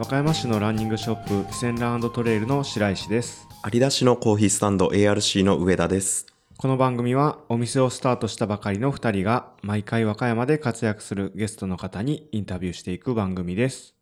[0.00, 6.24] 和歌山市のランニングショップセンラントレイルの白石です有田市のコーヒースタンド ARC の上田です。
[6.56, 13.94] この番組はお店をスタートしたばかりの2人が毎回和歌山で活躍するゲストの方にインタビューしていく番組です。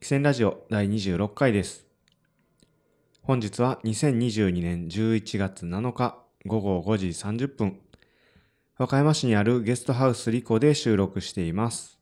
[0.00, 1.86] 汽船ラジオ第26回です。
[3.20, 7.80] 本日は2022年11月7日午後5時30分、
[8.78, 11.98] 和歌山市にあるゲストハウスリコで収録しています。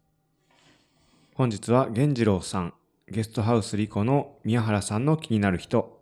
[1.33, 2.75] 本日は源次郎さん、
[3.11, 6.01] ゲストハウスリコの宮原さんの気になる人、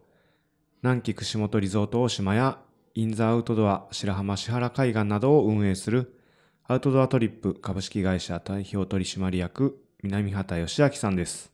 [0.83, 2.59] 南紀串本リゾート大島や
[2.95, 6.19] インザアウトドア白浜市原海岸などを運営する
[6.65, 11.53] アウトドアトリップ株式会社代表取締役南畑義明さんです。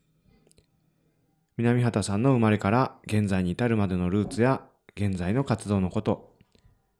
[1.57, 4.61] 南畑さんの生まれから現在に至るまでのルーツや
[4.95, 6.33] 現在の活動のこと、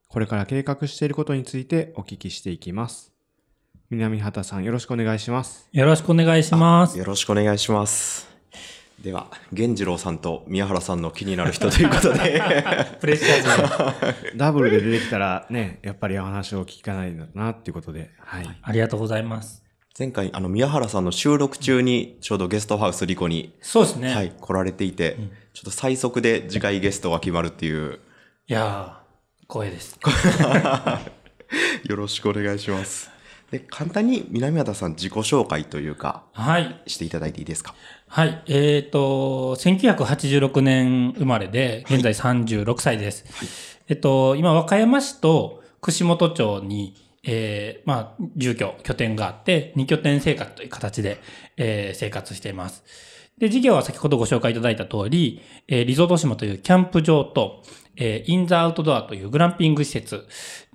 [0.07, 3.13] これから計画していることについてお聞きしていきます。
[3.89, 5.69] 南畑さんよろしくお願いします。
[5.71, 6.97] よろしくお願いします。
[6.99, 8.32] よろしくお願いします。
[9.03, 12.41] では、源次郎さんと宮原さんの気になる人ということで、
[13.01, 14.37] プレッシャーズ。
[14.37, 18.59] ダブルで出てきたらね、やっぱりお話を聞かないんだなっていうことで、はい。
[18.61, 19.61] ありがとうございます。
[19.99, 25.17] 前回、あの、宮原さんの収録中にちょうどゲストハウスリコに、そうですね。、はいい、来られていて、
[25.53, 27.99] ちょっと最速で次回ゲストが決まるっていう、
[28.47, 29.99] やー、光栄です。
[31.83, 33.12] よろしくお願いします。
[33.53, 36.81] で、簡単に南畑さん自己紹介というか、はい。
[36.87, 37.75] していただいていいですか？
[38.07, 38.43] はい。
[38.47, 43.25] えっ、と、1986年生まれで、現在36歳です。
[43.87, 51.19] えっと、今、和歌山市と串本町に、えー、まあ、住居、拠点があって、2拠点生活という形で、
[51.57, 52.83] えー生活しています。
[53.37, 57.61] で、事業は先ほどご紹介いただいた通り、えーリゾート島というキャンプ場と、
[57.95, 60.25] えーインザアウトドアというグランピング施設。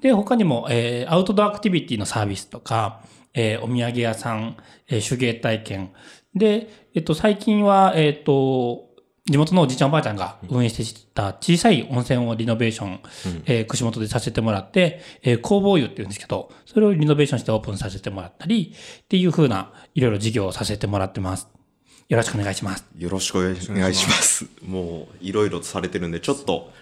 [0.00, 3.00] で、他にも、えーアウトドアアクティビティのサービスとか、
[3.34, 4.56] えーお土産屋さん、
[4.88, 5.90] えー手芸体験。
[6.34, 8.86] で、えっと、最近は、えっと、
[9.30, 13.00] 地元のおじいちゃんおばあちゃんが運営してた小さい温泉をリノベーション、
[13.46, 21.48] えー串本でさせてもらって、えー工房湯っていうんですけど、それをリノベーションしてオープンさせてもらったり、っていう風な、いろいろ事業をさせてもらってます。
[22.08, 22.86] よろしくお願いします。
[22.96, 24.46] よろしくお願いします。
[24.66, 26.72] もう、いろいろとされてるんで、ちょっと、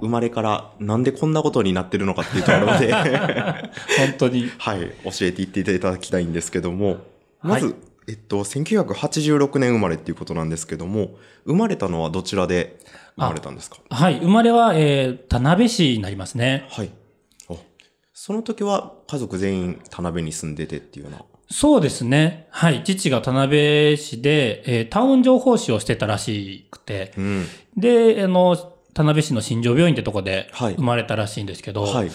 [0.00, 2.92] 生まれからなんでこんなことになってるのかっていうところで、
[3.98, 4.50] 本当に。
[4.58, 6.98] はい、教えていっていただきたいんですけども、
[7.42, 7.74] まず、はい
[8.08, 11.10] えっと、1986年生まれっていうことなんですけども、
[11.44, 12.78] 生まれたのはどちらで
[13.16, 13.78] 生まれたんですか？
[13.88, 14.18] はい。
[14.18, 16.66] 生まれは、えー、田辺市になりますね。
[16.70, 16.90] はい。
[17.48, 17.54] あ
[18.12, 21.24] その時は家族全員田辺に住んでてっていうような。
[21.52, 22.46] そうですね。
[22.50, 22.82] はい。
[22.84, 27.46] 父が田辺市で、えータウン情報誌をしてたらしくて、うん。
[27.76, 28.56] で、あの、
[28.94, 32.10] 田辺市の新庄病院ってとこではい生まれたらしいんですけど、はい。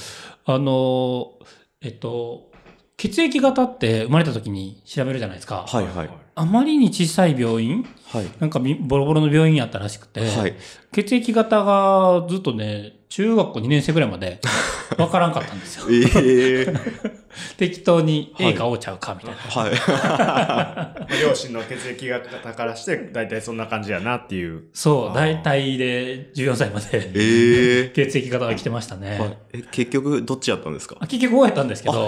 [0.46, 1.34] あの、
[1.82, 2.52] えっと、
[2.98, 5.66] 血液型って生まれた時に調べるじゃないですか。
[5.68, 6.10] はいはい。
[6.36, 8.26] あまりに小さい病院はい。
[8.40, 10.56] なんかみボロボロの病院やったらしくて、はい。
[10.92, 14.42] 血液型がずっとね、中学校2年生ぐらいまで
[14.98, 15.86] わからんかったんですよ。
[15.90, 16.74] ええ
[17.58, 19.38] 適当にはい A か O ちゃうかみたいな。
[19.40, 21.12] はい。
[21.24, 24.64] 両親の血液型からして大体そんな感じやなっていう。
[24.74, 29.18] そう、大体で14歳までええ血液型が来てましたね。
[29.20, 30.98] はいえ結局、どっちやったんですか？
[31.00, 32.08] あ結局終えたんですけど、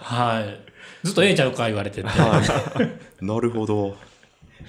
[0.00, 1.06] はい。
[1.06, 2.08] ずっと A ちゃうか言われてて。
[2.08, 2.42] は
[3.20, 3.24] い。
[3.24, 3.96] なるほど。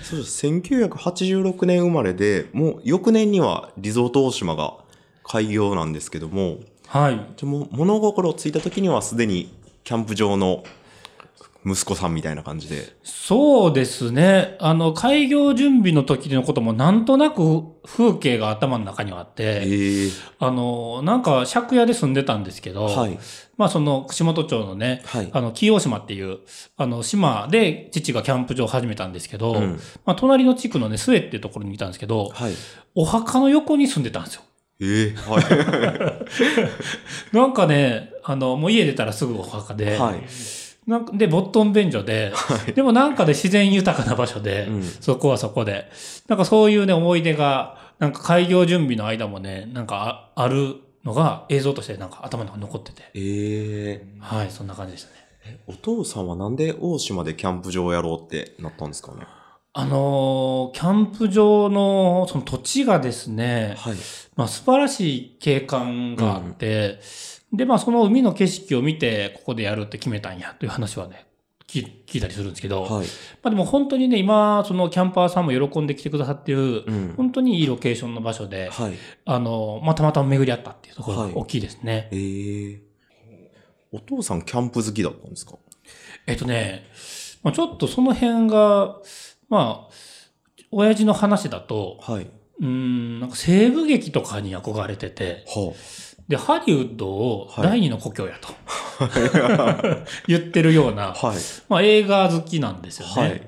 [0.02, 0.46] そうです。
[0.46, 4.74] 1986年生まれで、もう翌年にはリゾート大島が
[5.30, 6.58] 開業なんですけども、
[6.88, 7.26] はい。
[7.40, 9.54] でも物心ついた時にはすでに
[9.84, 10.64] キャンプ場の
[11.64, 12.96] 息子さんみたいな感じで。
[13.04, 14.56] そうですね。
[14.60, 23.20] あの、開業準備の時のこともなんとなく風景が頭の中にはあって、ええあの、なんか借家で住んでたんですけど、はい。
[23.56, 26.40] まあその串本町のね、はいあの、紀大島っていう、
[26.76, 32.54] あの、島で父がキャンプ場を始めたんですけど、うんまあ隣の地区のね、末っていうところにいたんですけど、はい。
[32.96, 34.42] お墓の横に住んでたんですよ。
[34.82, 35.40] ええは
[37.34, 39.78] なんかね、あの、もう家出たらすぐお墓い。
[39.78, 40.22] で、はい。
[40.88, 42.32] なんかで、ボットン便所で、
[42.74, 45.90] でもなんかで自然豊かな場所で、うんそこはそこで。
[46.28, 53.04] なんかそういうね、思い出が、なんか開業準備の間もね、なんかああるのが映像としてなんか頭の中に残ってて。
[53.14, 55.60] ええはい、そんな感じでしたね。
[55.68, 59.26] お父さんはなんで大島でキャンプ場をやろうってなったんですかね？
[59.74, 63.96] あのーキャンプ場のその土地がですね、はい。
[64.36, 67.00] まあ素晴らしい景観があって、
[67.54, 71.28] で、まあその海の景色を見てここでやるって決めたんやという話はね、
[71.68, 73.06] 聞聞いたりするんですけど、はい。
[73.44, 77.14] まあでも本当にね、今、そのキャンパーさんも喜んで来てくださってる、うん。
[77.16, 78.94] 本当にいいロケーションの場所で、はい。
[79.26, 82.10] あの、まあたまたま巡り合ったっていうところはいが大きいですね。
[82.12, 82.82] ええ
[83.92, 85.56] お父さんキャンプ好きだったんですか？
[86.28, 86.86] えっとね、
[87.42, 88.98] まあ、ちょっとその辺が、
[89.50, 89.94] まあ、
[90.72, 92.24] 親父の話だと、はい。
[92.24, 95.74] うーん、なんか西部劇とかに憧れてて、は
[96.28, 98.50] で、ハリウッドをはい第二の故郷やと、
[100.28, 101.14] 言ってるような、あ。
[101.14, 101.38] はい。
[101.68, 103.14] まあ、映画好きなんですよね。
[103.14, 103.42] はい。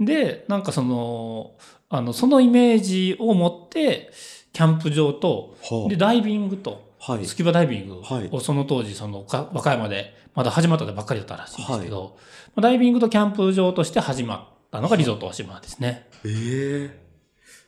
[0.00, 1.52] で、なんかその、
[1.90, 4.10] あの、そのイメージを持って、
[4.54, 7.26] キャンプ場と、はで、ダイビングと、はい。
[7.26, 12.16] スキューバダイビングはいをその当時、その、か和歌山で、まだ始まったでばっかりだったらしいんですけど、
[12.54, 16.08] まあダイビングとキャンプ場として始まったのがリゾート大島ですね。
[16.24, 17.02] ええ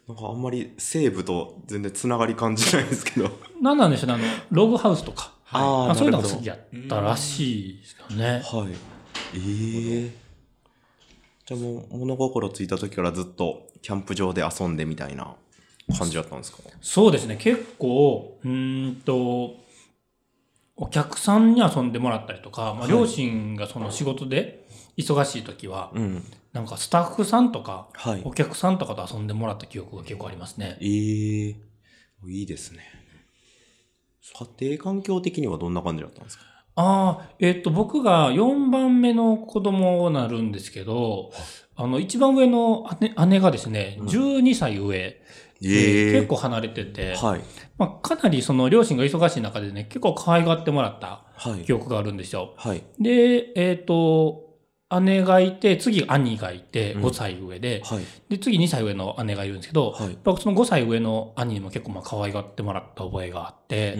[0.09, 3.31] なんかあんまり西部と全然つながり感じないですけど。
[3.61, 6.59] なんなんでしょうね、あの、ログハウスとか、あまあ、そういうのが好きやっ
[6.89, 8.43] たらしいですけどね。
[8.53, 8.73] どはい。
[9.37, 10.25] ええ
[11.47, 15.35] じゃあもう物心ついた時からずっとキャンプ場で遊んでみたいな
[15.99, 16.59] 感じだったんですか？
[16.81, 19.57] そうですね、結構、うーんと、
[20.77, 24.67] お客さんに遊んでもらったりとか、まあ、はい両親がその仕事で
[24.97, 26.25] 忙しい時は、うん。
[26.55, 28.33] なんかスタッフさんとか、はいお。
[28.33, 30.79] 客さんとかと遊んでもらった記憶が結構ありますね。
[30.81, 31.57] ええ
[32.27, 32.81] いいですね。
[34.59, 36.45] 家庭環境的にはどんな感じだったんですか？
[36.77, 41.31] ああ、えっ、と、僕が4番目の子供になるんですけど、
[41.77, 45.21] あの、一番上の姉姉がですね、うん12歳上、え
[45.63, 47.41] え結構離れてて、はい。
[47.79, 51.73] まあ、かなりその両親が忙しい中でね、結構可愛がってもらったはい記。
[51.73, 52.55] 憶があるんですよ。
[52.57, 52.83] はい。
[53.01, 54.44] で、えっ、と、
[55.01, 58.05] 姉がいて、次兄がいて、うん5歳上で、はい。
[58.29, 63.95] で、次2歳上の姉がいるんですけど、はいその5歳上の兄にも結構まあ可愛がってもらった覚えがあって、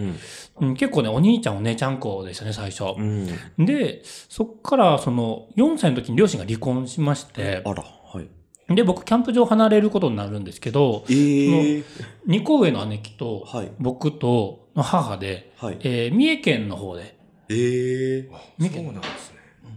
[0.59, 0.67] うん。
[0.69, 2.83] うん結構ね、お兄ちゃんお姉ちゃん子でしたね、最初。
[2.97, 3.27] うん。
[3.65, 8.75] で、そっからその4歳の時に両親が離婚しましてあ、ら、はい。
[8.75, 11.83] で、僕キャンプ場離れることになるんですけど、ええ
[12.27, 13.71] 2個上の姉貴とはい。
[13.79, 15.77] 僕との母で、はい。
[15.81, 17.15] えー三重県の方で、
[17.49, 19.34] ええ三重県そうなんですね。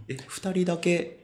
[0.09, 1.19] え、二人だけ？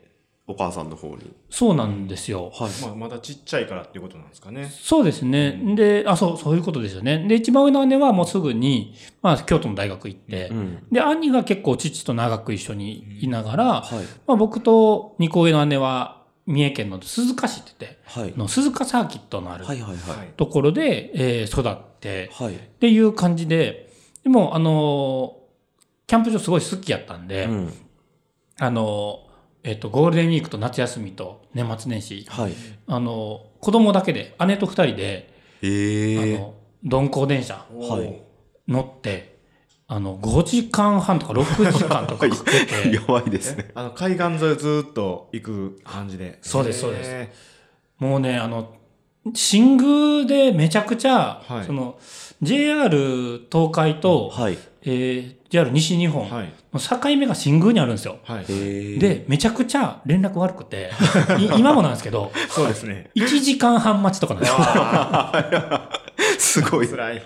[0.47, 1.33] お母さんの方に。
[1.49, 2.51] そうなんですよ。
[2.53, 2.71] はい。
[2.83, 4.69] まあ、まだちっちゃいからっていうことなんですかね。
[4.71, 5.59] そうですね。
[5.59, 7.25] うんで、あ、そう、そういうことですよね。
[7.27, 8.93] で、一番上の姉はもうすぐに、
[9.23, 10.83] まあ、京都の大学行って、うん。
[10.91, 14.05] で、兄が結構父と長く一緒にいながら、はい。
[14.27, 18.33] まあ、僕と二個上の姉は三重県の鈴鹿市って言って、はい。
[18.37, 20.33] の鈴鹿サーキットのあるはいはいはい。
[20.37, 22.55] ところで、えー育って、はい。
[22.55, 23.91] っていう感じで、
[24.21, 25.45] でも、あのー
[26.07, 27.73] キャンプ場すごい好きやったんで、うん。
[28.59, 29.35] あのー
[29.67, 32.53] えっ、と、ゴールデンウィークと夏休みと年末年始、はい。
[32.87, 36.53] あのー子供だけで、姉と二人で、ええあの、
[36.83, 38.21] 鈍行電車はい。
[38.67, 39.39] 乗って、
[39.87, 43.71] あの、5時間半とか6時間とかかけて、 やばいですね。
[43.73, 46.37] あの海岸沿いをずっと行く感じで。
[46.43, 47.09] そうですそうです。
[47.09, 47.33] へ
[47.97, 48.75] もうね、あの、
[49.33, 51.97] 新宮でめちゃくちゃ、はいその、
[52.41, 52.89] JR
[53.51, 54.57] 東海と、はい。
[54.83, 56.29] えー JR 西日本。
[56.73, 58.17] の境目が新宮にあるんですよ。
[58.23, 58.45] はい。
[58.49, 60.91] ええで、めちゃくちゃ連絡悪くて、
[61.39, 63.09] い 今もなんですけど、そうですね。
[63.15, 64.59] 1時間半待ちとかなんですよ。
[66.37, 66.87] すごい。
[66.89, 67.21] 辛い。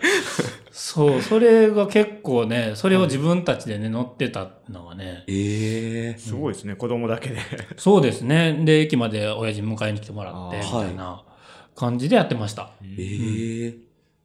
[0.72, 7.40] そう、それが結構ね、それを自分たちでね、乗ってたのがね、ええすごいですね、子供だけで。
[7.78, 8.62] そうですね。
[8.64, 11.22] で、駅まで親父に迎えに来てもらって、みたいな
[11.80, 12.72] 感じでやってました。
[12.84, 13.68] ええ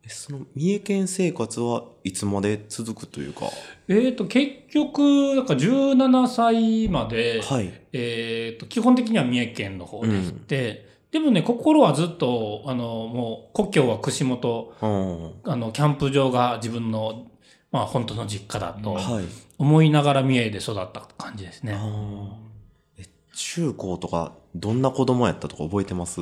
[0.07, 3.47] えその三重県生活はいつまで続くというか？
[3.89, 7.73] えっ、と、結局、なんか17歳まで、はい。
[7.93, 15.51] えっ、と、基本的には三重県の方でうんして、でもね、心はずっと、あの、もう、故郷は串本、うん。
[15.51, 17.29] あの、キャンプ場が自分の、
[17.73, 19.25] まあ、本当の実家だとはい。
[19.57, 21.73] 思いながら三重で育った感じですね。
[21.73, 26.21] あーえ中高とか、どんな子供やったとか覚えてます？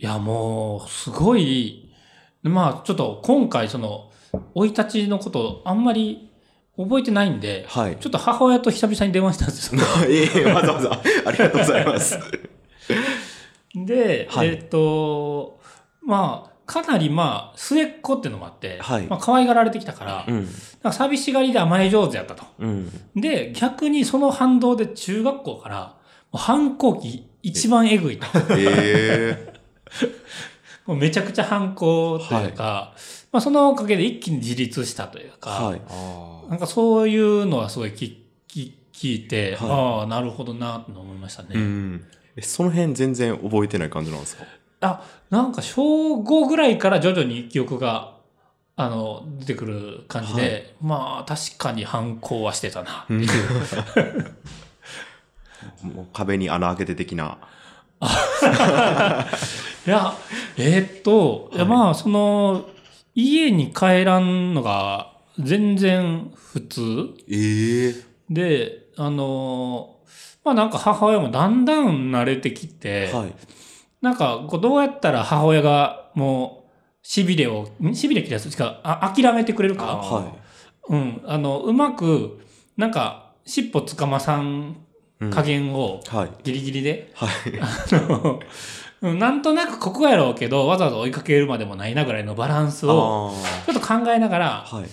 [0.00, 1.92] いや、もう、すごい、
[2.42, 4.10] まあ、ちょっと今回、その、
[4.54, 6.30] 生い立ちのこと、あんまり
[6.78, 7.98] 覚えてないんで、はい。
[8.00, 9.82] ちょっと母親と久々に電話したんですよ。
[10.08, 10.92] ええわざわざ、
[11.26, 12.18] ありがとうございます。
[13.76, 15.60] で、はいえっと、
[16.02, 20.48] まあ、かなりまあ、末っ子っていうのもあって、はいまあ、可愛がられてきたから、うん。
[20.82, 22.44] か寂しがりで甘え上手やったと。
[22.58, 22.90] うん。
[23.14, 25.96] で、逆にその反動で中学校から、
[26.32, 28.26] 反抗期一番えぐいと。
[28.56, 29.59] ええ
[30.86, 32.94] もうめちゃくちゃ反抗というか、
[33.32, 35.80] まあそのおかげで一気に自立したというか、はい。
[35.88, 38.16] あなんかそういうのはすごい聞
[39.14, 41.48] いて、はいああ、なるほどな、と思いましたね。
[41.54, 42.04] うん。
[42.36, 44.44] え、その辺全然覚えてない感じなんですか？
[44.82, 48.14] あ、なんか小5ぐらいから徐々に記憶が、
[48.76, 53.04] あの、出てくる感じで、まあ確かに反抗はしてたな。
[53.10, 53.26] うん
[55.82, 57.38] もう壁に穴開けて的な。
[59.86, 60.14] いや、
[60.56, 62.64] えーっと、いやはいまあその、
[63.14, 67.94] 家に帰らんのが全然普通ええ
[68.30, 69.96] で、あの、
[70.44, 73.34] まあなんか母親もだんだん慣れてきて、はい。
[74.00, 79.84] なんか、こうどうやったら母親がもう、しびれを、んしびれ切らすか、あ諦めてくれるか？
[79.84, 80.32] は
[80.88, 81.22] うん。
[81.26, 82.40] あの、うまく、
[82.76, 84.76] なんか、尻尾つかまさん
[85.28, 86.30] 加減をはい。
[86.44, 87.30] ギリギリで、はい。
[87.60, 88.40] あの
[89.02, 94.76] うんなんとなくここやろうけど、わざわざ追いかけるまでもないなぐらいのバランスを、あちょっと考えながら、あ。
[94.76, 94.86] はい。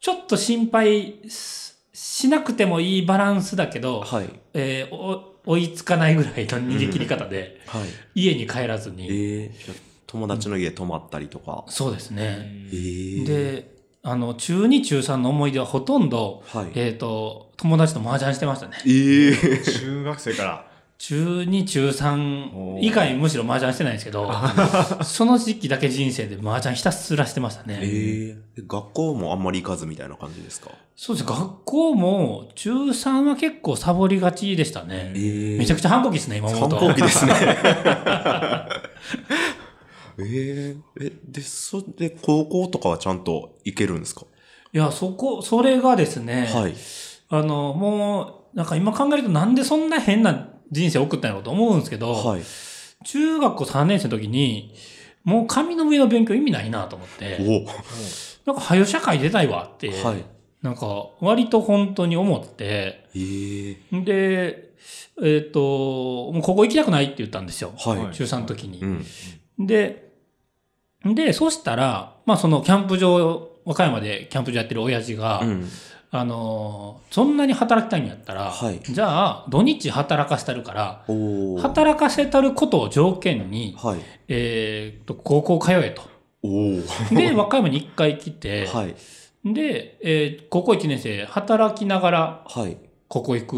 [0.00, 4.30] ちょっと心配ししなくてもいいバランスだけど、はい。
[4.54, 7.82] えーお追いつかないぐらいの逃げ切り方で、はい。
[8.16, 11.64] 家に帰らずに、ええじゃあ友達の家泊まったりとか。
[11.68, 12.68] そうですね。
[12.72, 16.72] ええで、あの、中2、中3の思い出はほとんど、はい。
[16.74, 18.76] えっ、と、友達と麻雀してましたね。
[18.86, 20.66] ええ中学生から。
[20.98, 24.32] 中2、中お3ー以外むしろ麻雀してないんですけど、
[25.04, 27.78] その時期だけ人生で麻雀ひたすらしてましたね。
[27.82, 30.70] ええ学校もあんまり行かずみたいな感じですか？
[30.96, 31.28] そうです。
[31.28, 35.12] 学校も中3は結構サボりがちでしたね。
[35.14, 36.78] ええめちゃくちゃ反抗期ですね、今思うと。
[36.78, 37.34] 反抗期ですね。
[40.18, 44.22] えええ、で、それで高校とかはちゃんと行けるんですか？
[44.72, 46.74] いや、そこ、それがですね、はい。
[47.28, 52.42] あの、もう、なんか今考えるとなんでそんな変な人生送ったんやろうと思うんですけど、はい。
[53.04, 54.74] 中学校3年生の時に、
[55.24, 60.24] もう紙の上の勉強意味ないなと思って、おなんか、早社会出たいわって、はい。
[60.62, 64.66] なんか、割と本当に思って、ええで、
[65.22, 67.72] えっ、と、もうここ行きたくないって言ったんですよ。
[67.76, 68.14] はい。
[68.14, 68.86] 中3の時にう。
[68.86, 69.66] ん。
[69.66, 70.12] で、
[71.04, 75.68] で、そしたら、まあそのキャンプ場、和歌山でキャンプ場やってる親父が、うん。
[76.20, 81.04] あのーそんなに働きたいんやったら、はいじゃあ、土日働かせたるから。
[81.60, 84.00] 働かせたることを条件に、はい。
[84.28, 86.02] えーと、高校通えと。
[87.14, 88.94] で、和歌山に一回来て、はい。
[89.44, 92.76] で、えー高校1年生、働きながら、はい。
[93.08, 93.56] ここ行く。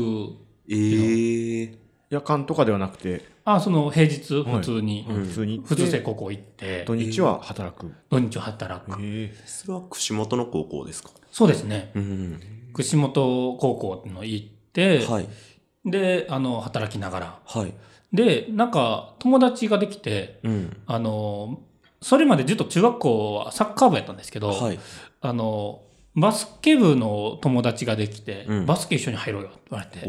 [0.70, 1.78] ええ
[2.10, 5.62] 夜間とかではなくて、あ、その平日、普通に、うん普通に。
[5.64, 7.92] 普通生高校行って、土日は働く。
[8.10, 8.98] 土日働く。
[9.00, 11.10] えそれは串本の高校ですか？
[11.30, 11.90] そうですね。
[11.94, 12.40] うん。
[12.74, 15.28] 串本高校の行って、はい。
[15.84, 17.38] で、あの、働きながら。
[17.44, 17.72] はい。
[18.12, 20.76] で、なんか、友達ができて、うん。
[20.86, 21.60] あの、
[22.00, 24.78] それまでずっと中学校はサッカー部やったんですけど、はい。
[25.20, 25.82] あの、
[26.14, 30.08] バスケ部の友達ができて、うんバスケ一緒に入ろうよって言われて。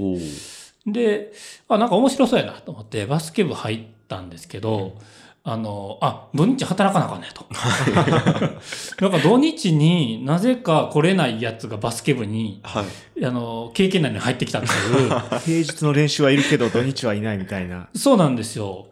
[0.86, 1.32] で、
[1.68, 4.98] あ、なんか面白そうやなと思って、バスケ部入ったんですけど、
[5.43, 7.46] あの、あ、土日働かなあかんねと。
[9.01, 12.84] なんか土日になぜか来れないやつがバスケ部に、は
[13.17, 13.25] い。
[13.25, 14.72] あの、経験内に入ってきたってい
[15.08, 15.10] う。
[15.10, 17.88] ー 平日の練習はいるけど、土日はいないみたいな。
[17.96, 18.88] そうなんですよ。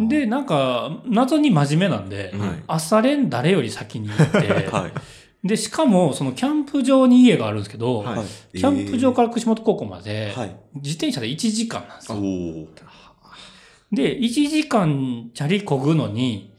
[0.00, 4.38] で、なんか、謎に真面目なんで、はい朝練誰より先に行って、
[4.70, 5.46] はい。
[5.46, 10.56] で、しかも、そのキャンプ場に家があるんですけど、はいキャンプ場から串本高校まで、はい。
[10.74, 12.66] 自転車で1時間なんですおよ。
[13.92, 13.96] お。
[13.96, 16.54] で、1時間チャリこぐのに、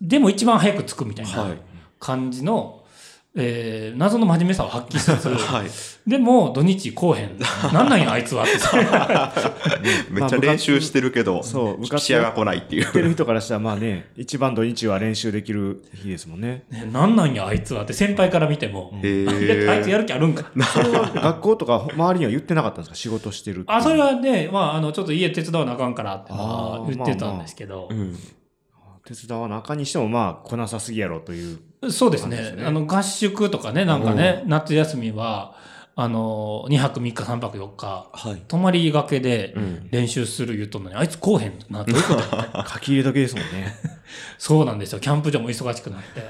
[0.00, 1.48] でも一番早く着くみたいは。
[1.48, 1.58] ない
[1.98, 2.81] 感じの、
[3.34, 5.66] えー謎の真面目さを発揮しつつ、 はい。
[6.06, 7.38] でも土日来おへん。
[7.72, 9.32] なんなんや あいつはってさ。
[10.10, 12.92] めっちゃ練習してるけど、そう試合が来ないっていうやっ。
[12.92, 16.64] てる人からしたら、まあね、一番土日は練習できる日ですもんね。
[16.70, 19.98] ねなんなんやあいつはって先輩から見ても、あいつやえ。
[19.98, 20.50] る気あるんか。
[20.54, 22.94] 学校とか周りには言ってなかったんですか？
[22.96, 26.32] 仕事してるあ、それはね、まあ、あの、ちょっと家手伝わなあかんからって
[26.94, 28.18] 言ってたんですけどう、ん。
[29.06, 31.58] 手伝わなあかんにしても、まあ、来なさすぎやろという。
[31.90, 35.54] そうですねそうですねあの、合宿とかね、なんかね、夏休みは、
[35.94, 38.42] あの、2泊3日3泊4日、はい。
[38.48, 39.88] 泊まりがけでうん。
[39.90, 43.74] 練習する言うとんのに、あいつ来おへんな、どういうことや 書き入れ時ですもんね。
[44.38, 45.00] そうなんですよ。
[45.00, 46.22] キャンプ場も忙しくなって。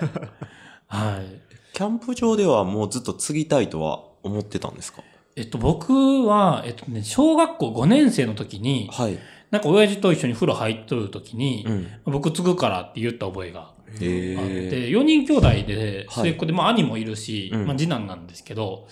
[0.88, 1.40] はい。
[1.74, 5.02] キャンプ場ではもうずっと継ぎたいとは思ってたんですか？
[5.36, 9.18] えっと、僕は、えっとね、小学校5年生の時に、はい。
[9.52, 11.86] なんか親父と一緒に風呂入っとる時に、うん。
[12.06, 13.98] 僕継ぐからって言った覚えがあっ。
[13.98, 18.88] て、4人兄弟で、はい末っ子で、まあ兄もいるし、うんまあ次男なんですけど、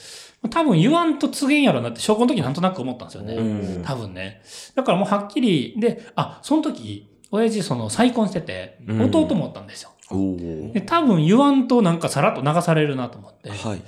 [0.50, 3.34] 多分言わんと告げんやろなって小学校の時なんとなく思ったんですよね。
[3.34, 4.42] うん多分ね。
[4.74, 9.92] だからもうはっきり、で、あ、その時、親父その再婚してて、うん弟もおったんですよ。
[10.10, 10.72] おお。
[10.74, 13.82] で、多分言わんとなんかさらっと流されるなと思って、はい。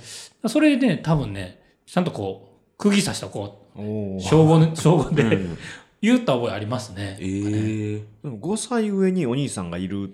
[0.49, 3.79] それでね、多分ね、ちゃんとこう、釘刺したこう、
[4.19, 5.57] 小5、小5で、うん
[6.03, 7.17] 言った覚えありますね。
[7.19, 7.97] ええ。
[8.23, 10.11] でも5歳上にお兄さんがいるっ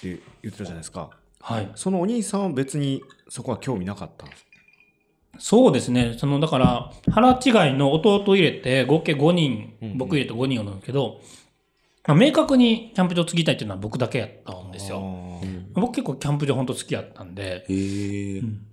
[0.00, 1.10] て言ってたじゃないですか。
[1.40, 1.70] はい。
[1.74, 4.46] そのお兄さんは別にそこは興味なかったんです
[5.38, 6.14] そうですね。
[6.16, 11.20] その、だから、腹違いの弟入れて、合計5人、うんうん僕入れて5人おるんですけど、
[12.06, 15.40] まあ明確にキャンプ場継ぎたいっていうのは僕だけやったんですよ。
[15.72, 18.66] 僕結構キャンプ場本当好きやったんで、へえうん。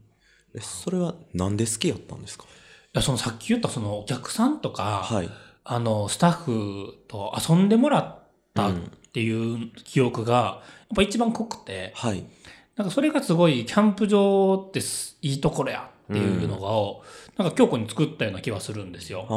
[0.56, 2.44] えそれはなんで好きやったんですか？
[2.44, 2.48] い
[2.94, 5.30] や、そのさっき言ったそのお客さんとか、はい。
[5.64, 10.62] あの、スタッフと遊んでもらったうんっていう記憶が、や
[10.94, 12.24] っぱ一番濃くて、はい。
[12.78, 17.04] なんかそれがすごい、キャンプ場ってすいいところやっていうのを、
[17.38, 19.28] なんか強固に作ったような気はするんですよ。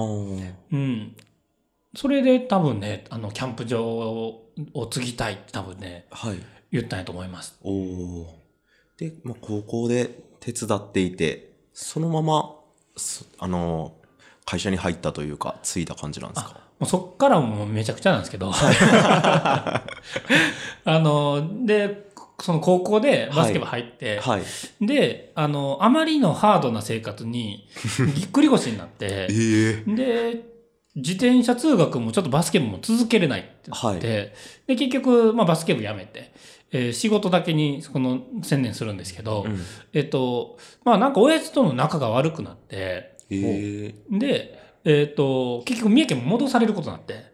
[0.72, 1.16] うん。
[1.96, 6.38] それで多分ね、あの、キャンプ場を継ぎたいって多分ね、はい。
[6.70, 7.56] 言ったんやと思います。
[7.62, 8.38] おお。
[8.96, 12.54] で、まあ、高校で手伝っていて、そのまま、
[12.96, 13.96] そあの、
[14.44, 16.54] 会社に入ったというか、継いだ感じなんですか？
[16.80, 18.52] もうそっからもうめちゃくちゃなんですけど。
[18.52, 19.82] あ
[20.86, 22.08] の、で、
[22.40, 24.42] その高校でバスケ部入って、はい。
[24.86, 27.68] で、あの、あまりのハードな生活に
[28.16, 29.94] ぎっくり腰になってえ、え。
[29.94, 30.40] で、
[30.96, 34.00] 自転車通学もちょっとバスケ部も続けれないって言って、はい。
[34.00, 36.32] で、結局、まあバスケ部辞めて、
[36.72, 39.60] えー仕事だけにその専念するんですけど、うん。
[39.92, 43.13] えっと、まあなんか親父との仲が悪くなって、ええ
[44.10, 47.32] で、えっと、結局三重県も戻されることになって、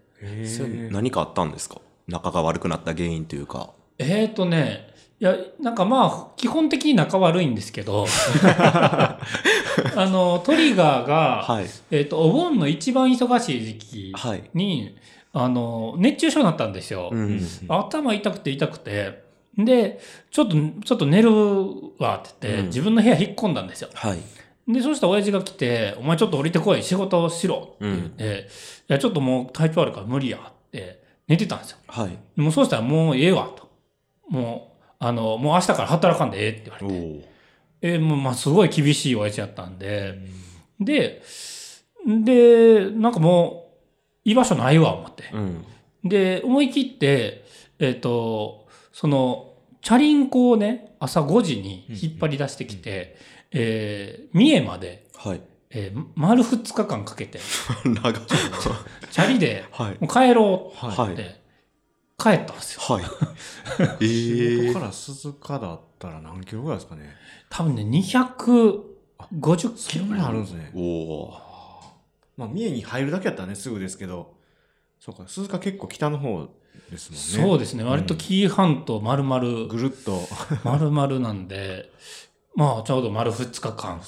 [0.91, 1.81] 何かあったんですか？
[2.07, 3.71] 仲が悪くなった原因というか。
[3.99, 4.89] えーとね、
[5.21, 8.07] いや、なんかまあ、基本的に仲悪いんですけど、
[8.85, 9.19] あ
[9.97, 11.67] の、トリガーが、はい。
[11.91, 14.43] えっ、と、お盆の一番忙しい時期はい。
[14.55, 14.97] に、
[15.33, 17.11] あの、熱中症になったんですよ。
[17.13, 17.41] うん。
[17.69, 19.23] 頭痛くて痛くて、
[19.59, 21.31] で、ちょっと、ちょっと寝る
[21.99, 23.91] わって言って、うん自分の部屋引っ込んだんですよ。
[23.95, 24.19] はい。
[24.73, 28.49] で、そしたら親父が来て、お前ちょっと降りてこい、仕事をしろって言って、
[28.89, 31.79] いや、ちょっともう体調悪いから無理やって寝てたんですよ。
[31.87, 32.41] はい。
[32.41, 33.71] もうそうしたらもうええわと。
[34.29, 37.27] もう、あの、もう明日から働かんでええって言われおて。
[37.27, 37.31] お。
[37.83, 40.19] えもうまあすごい厳しい親父やったんで、
[40.79, 41.23] で、
[42.07, 43.73] で、なんかも
[44.25, 45.25] う、居場所ないわ、思って。
[45.33, 45.65] うん。
[46.05, 47.45] で、思い切って、
[47.79, 53.17] えっ、と、その、チャリンコをね、朝5時に引っ張り出してきて、
[53.53, 55.43] えー三重まで、はい。
[55.71, 57.41] えー丸2日間かけて、
[57.85, 58.15] 長い。
[59.11, 59.97] チャリで、はい。
[60.01, 61.41] もう帰ろうはいって、
[62.19, 62.81] 帰ったんですよ。
[62.83, 63.05] はい。
[64.01, 67.15] ええここから鈴鹿だったら何キロぐらいですかね
[67.49, 70.71] 多分ね、250キロぐらいなあるんですね。
[70.75, 71.35] おお。
[72.37, 74.35] まあ、三重に入るだけやったらね、すぐですけど、
[74.99, 76.49] そうか、鈴鹿結構北の方
[76.91, 77.49] ですもんね。
[77.51, 77.85] そうですね。
[77.85, 80.21] 割と紀伊半島丸々、ぐるっと。
[80.65, 81.91] 丸々なんで、
[82.55, 84.01] まあちょうど丸2日間、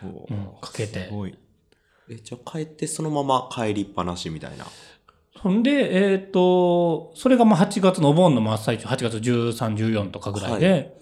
[0.00, 1.38] こうんかけてすごい。
[2.10, 4.66] え、じゃあ帰ってそのまま帰りっぱなしみたいな。
[5.40, 10.98] そんで、えっ、と、それがまあ8月のお盆の真っ最中、8月13、14とかぐらいで、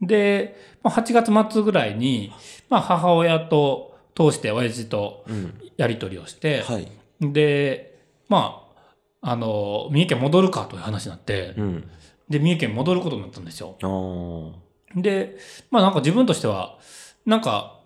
[0.00, 2.32] で、まあ、8月末ぐらいに、
[2.68, 5.54] まあ母親と通して親父とうん。
[5.78, 6.88] やり取りをして、はい。
[7.20, 7.98] で、
[8.28, 8.64] ま
[9.22, 11.88] あ、あの、三重県戻るかという話になって、うん。
[12.28, 13.76] で、三重県戻ることになったんですよ。
[14.94, 15.36] で、
[15.70, 16.78] まあなんか自分としては、
[17.26, 17.78] なんか、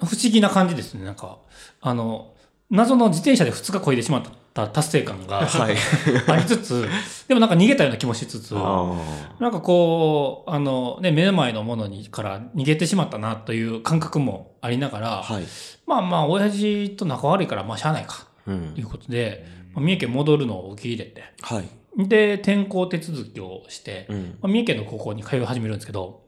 [0.00, 1.04] 不思議な感じですね。
[1.04, 1.38] なんか、
[1.80, 2.34] あの、
[2.70, 4.22] 謎の自転車で2日こいでしまっ
[4.54, 5.76] た達成感がはい。
[6.28, 6.88] ありつつ、
[7.26, 8.94] でもなんか逃げたような気もしつつ、あ
[9.40, 15.00] なんかこう、あのね、目の前のものにから逃げてしまったなという感覚もありながあ。
[15.00, 15.44] ら、はい。
[15.86, 21.68] まあまあ、親父と仲悪いから、まあしゃあないか、うんということで、まあ三重県戻るのを受け入れて、はい。
[21.96, 24.38] で、転校手続きをして、うん。
[24.40, 26.22] まあ三重県の高校に通い始めるんですけど、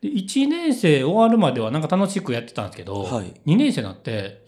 [0.00, 4.44] で1年生終わるまではなんか楽しくやってたんですけど、はい2年生になって、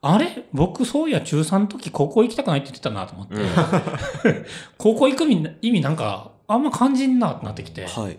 [0.00, 0.44] あれ？
[0.52, 3.34] 僕そういや中3の時高校行きたくないって言ってたなと思って、
[4.78, 8.16] 高校行く意味なんかあんま感じんなってなってきて、はい。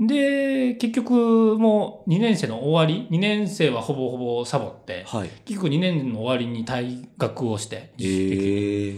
[0.00, 5.28] で、結局もう2年生の終わり、2年生はほぼほぼサボって、はい。
[5.44, 8.96] 結局2年の終わりに退学をして、ええ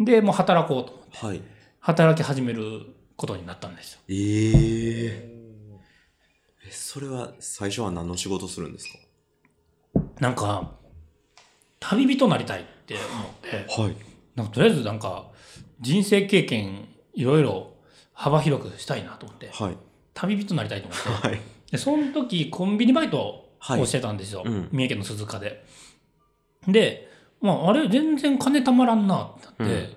[0.00, 1.40] で、もう働こうと思って、はい。
[1.80, 4.00] 働き始めることになったんですよ。
[4.08, 4.14] え
[6.62, 8.88] ええ、それは最初は何の仕事するんです
[10.20, 10.72] なんか、
[11.80, 13.96] 旅人になりたいって思って、かはい。
[14.36, 15.30] なんかとりあえずなんか、
[15.80, 17.74] 人生経験いろいろ
[18.12, 19.76] 幅広くしたいなと思って、はい。
[20.12, 21.40] 旅人になりたいと思って、はい。
[21.70, 24.42] で、その時コンビニバイトはいをしてたんですよ。
[24.44, 25.64] うん三重県の鈴鹿で。
[26.68, 27.08] で、
[27.40, 29.96] まあ、あれ全然金たまらんなってなって、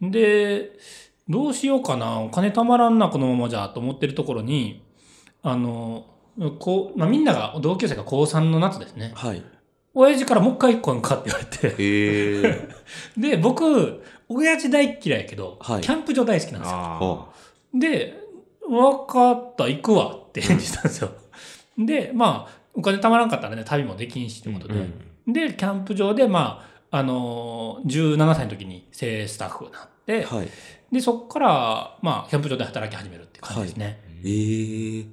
[0.00, 0.70] で、
[1.28, 4.82] どうしようかな、お金たまらんな、このままじゃ、と思ってるところに、
[5.42, 6.06] あの、
[6.58, 9.12] こう、まあ、みんなが、同級生が高3の夏ですね。
[9.14, 9.42] はい。
[9.94, 11.74] 親父からもう一回来んかって言われて。
[11.78, 12.68] ええ
[13.20, 16.78] で、僕、親父大っ嫌いやけど、はいキャンプ場大好きなんですよ。
[16.78, 17.28] あ
[17.74, 18.14] で、
[18.68, 21.10] わかった、行くわって返事したんですよ。
[21.78, 24.74] で、まあ、お金たまらんかったらね、旅もできんしってことで。
[24.74, 25.32] うん。
[25.32, 30.48] で、キャンプ場で、まあ、あのー、17歳の時に正スタッフになって、はい。
[30.92, 34.00] で、そこから、まあ、キャンプ場で働き始めるっていう感じですね。
[34.24, 35.04] ええ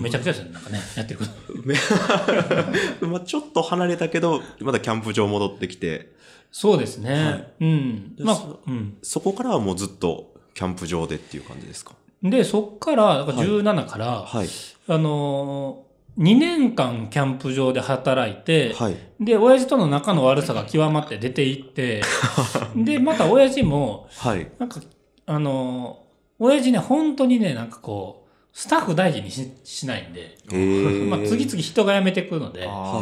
[0.00, 1.32] めちゃくちゃですね、なんかね、 やってること。
[1.64, 1.74] め
[3.08, 6.12] まあちょっと離れたけど、まだキャンプ場戻ってきて、
[6.52, 7.12] そうですね。
[7.12, 8.16] はいうん。
[8.16, 8.96] でまあそ、うん。
[9.02, 11.94] そこからはもうずっとキャンプ場でっていう感じですか？
[12.22, 14.48] で、そっから、だから17から、はい。
[14.88, 15.87] あのー、
[16.18, 18.96] 2年間キャンプ場で働いて、はい。
[19.20, 22.02] で、親父との仲の悪さが極まって出て行って、
[22.74, 24.50] で、また親父も、はい。
[24.58, 24.80] なんか、
[25.26, 31.08] あのー、親父ね、本当にね、なんかこう、スタッフ大事にししないんで、えー。
[31.08, 33.00] まあ、次々人が辞めてくので、あ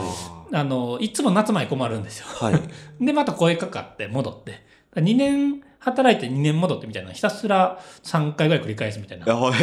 [0.52, 2.26] あの、いつも夏前困るんですよ。
[2.28, 2.60] はい。
[3.02, 4.64] で、また声かかって戻って。
[4.94, 9.60] 2年働いて2年戻ってみたいな、ひたすら3回ぐらい繰り返すみたいなはい。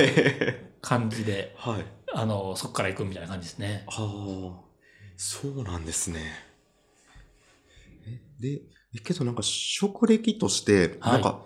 [0.81, 1.85] 感じで、はい。
[2.13, 3.83] あの、そこから行くみたいな感じですね。
[3.87, 4.63] はあ、
[5.17, 6.21] そうなんですね。
[8.07, 8.61] えで、
[8.95, 11.41] えけどなんか職歴として、はいなんか、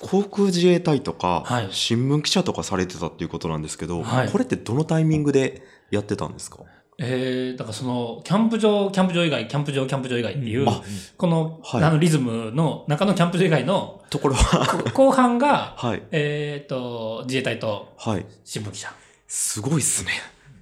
[0.00, 6.58] 航空自衛隊とか、はい新聞記者とかされてたっていうことなんですけど、はいこれってどのタイミングでやってたんですか？
[7.02, 10.82] えー、だからその、キャンプ場、キャンプ場以外、キャンプ場、キャンプ場以外っていう、あ
[11.16, 16.02] この、はいあのリズムの中のキャンプ場以外のところは、こ 後半が、はい。
[16.10, 18.26] えっ、と、自衛隊とはい。
[18.44, 18.92] 新聞記者、
[19.26, 20.10] すごいっすね。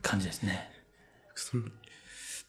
[0.00, 0.70] 感じですね。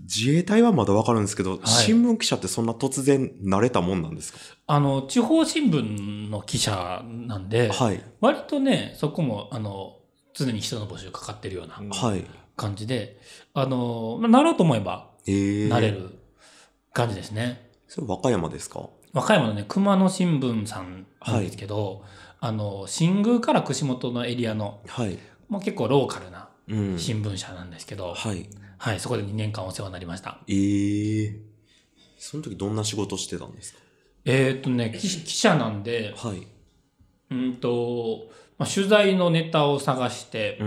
[0.02, 4.40] 自衛隊はまだわかるんですけど、新聞記者ってそんな突然慣れたもんなんですか？
[4.68, 8.02] あの、地方新聞の記者なんで、はい。
[8.22, 9.98] 割とね、そこも、あの、
[10.34, 12.24] 常に人の募集かかってるようなはい。
[12.56, 13.20] 感じで、
[13.54, 15.92] あの、まあなろうと思えば、えー、なれ。
[15.92, 16.18] る
[16.94, 17.70] 感じですね。
[17.88, 18.90] それ和歌山ですか？
[19.14, 22.04] 和歌山のね、熊野新聞さんなんですけど、
[22.40, 25.18] あの、新宮から串本のエリアの、はい。
[25.50, 27.00] もう結構ローカルなうん。
[27.00, 28.48] 新聞社なんですけど、はい。
[28.78, 30.40] はい、そこで2年間お世話になりました。
[30.48, 31.36] ええ
[32.18, 33.80] その時どんな仕事してたんですか？
[34.26, 36.48] えーっとね、記記者なんで、はい。
[37.32, 40.58] うんと、まあ、取材のネタを探して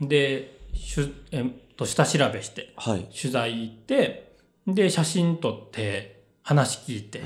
[0.00, 0.08] う、ん。
[0.08, 1.44] で、しゅえっ
[1.76, 3.04] と下調べして、はい。
[3.04, 4.34] 取材行って、
[4.66, 7.20] で、写真撮って、話聞いて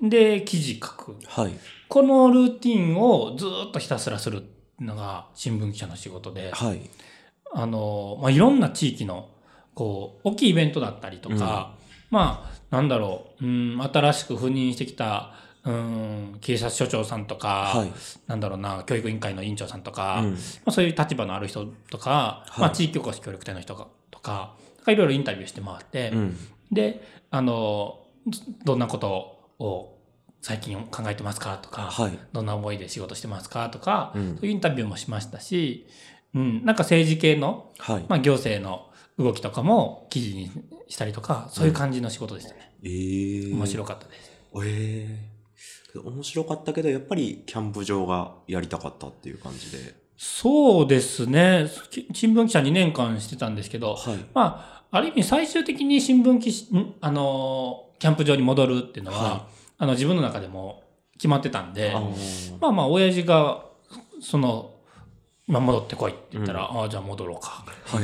[0.00, 0.08] う、ん。
[0.08, 1.16] で、記事書く。
[1.26, 1.52] はい。
[1.88, 4.44] このルーティンをずーっとひたすらする
[4.80, 6.80] のが新聞記者の仕事で、はい。
[7.52, 9.30] あの、まあ、いろんな地域の、
[9.74, 11.74] こう、大きいイベントだったりとか、
[12.10, 15.34] まあ、なんだろう、うん、新しく赴任してきた、
[15.66, 17.92] うん、警察署長さんとか、はい。
[18.28, 24.54] なんだろうな、教育委員会の委員長さんとか、うんまあ、そういう立場のある人とか、はいまあ、地域おこし協力隊の人がとか、
[24.86, 26.36] いろいろインタビューして回って、うん。
[26.70, 27.98] で、あの、
[28.64, 29.98] どんなことを
[30.40, 32.18] 最近考えてますかとか、はい。
[32.32, 35.88] どんな思いで仕事してますかとか、うんそういうインタビューもしましたし、
[36.32, 38.04] うん、なんか政治系の、はい。
[38.08, 40.50] まあ、行政の動きとかも記事に
[40.86, 42.72] したりとか、そういう感じの仕事でしたね。
[42.84, 44.30] ええ面白かったです。
[44.64, 45.35] え
[45.96, 49.94] え面白かったけど、やっぱりキャンプ場がやりたかったっていう感じで。
[50.16, 51.66] そうですね。
[51.90, 54.16] き新聞記者2年間してたんですけど、はい。
[54.32, 59.46] まあ、ある意味最終的に新聞記者、んあの、キャンプ場に戻るっていうのは、は
[59.78, 60.84] あの、自分の中でも
[61.18, 63.64] 決まってたんで、あーまあまあ、親父が、
[64.20, 64.74] その、
[65.46, 67.64] まあ、戻ってこいって言ったら、ああ、じゃあ戻ろうか。
[67.86, 68.02] は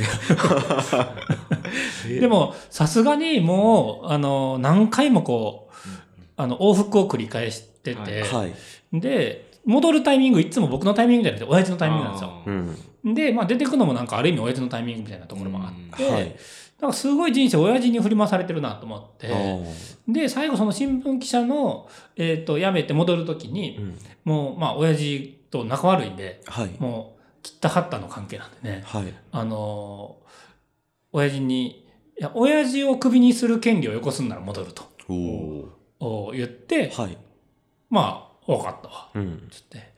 [2.07, 2.09] い。
[2.19, 5.73] でも、さすがにもう、あの、何回もこう、
[6.37, 8.99] あの、往復を繰り返してて、はい。
[8.99, 12.43] で、戻るタイミング、いつも僕のタイミングじゃなくて、親父のタイミングなんですよ。
[13.03, 13.13] うん。
[13.13, 16.25] で、まあ出てくのもなんかある意味親父のタイミングみたいなところもあって、はい。
[16.25, 19.29] だからすごい人生親父に振り回されてるなと思って、
[20.07, 23.97] で、最後その新聞記者の、えっ、と、辞めて戻るときに、うん。
[24.25, 26.71] もう、まあ親父と仲悪いんで、はい。
[26.79, 29.13] もう、切ったはったの関係なんでね、はい。
[29.31, 30.23] あのー
[31.13, 31.85] 親父に、
[32.19, 35.13] いや、親父をクビにする権利をよこすんなら戻るとお
[35.99, 37.01] おお言って、ー。
[37.01, 37.17] はい。
[37.93, 39.09] まあ、分かったわ。
[39.13, 39.47] うん。
[39.51, 39.93] つって、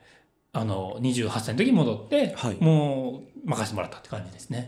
[0.52, 4.66] あの、28歳の時に戻って、はいもう任せてもらったって感じですね。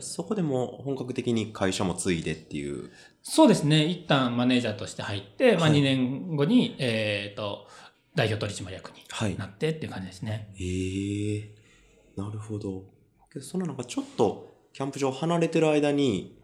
[0.00, 2.90] そこでも本格的に会社も継いでっていう。
[3.22, 3.84] そうですね。
[3.84, 7.66] 一旦マネージャーとして入って、まあはい2年後に、えっ、と、
[8.14, 10.54] 代表取締役はいになってっていう感じですね。
[10.58, 11.54] ええ
[12.16, 12.84] なるほど
[13.42, 16.40] そのなんかちょっとキャンプ場離れてる間に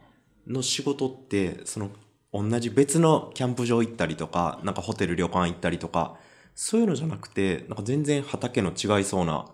[0.46, 1.90] の仕事って、その
[2.32, 6.16] 同じ別のキャンプ場行ったりとか、なんかホテル旅館行ったりとか、
[6.54, 9.46] そういうのじゃなくて、なんか全然畑の違いそうな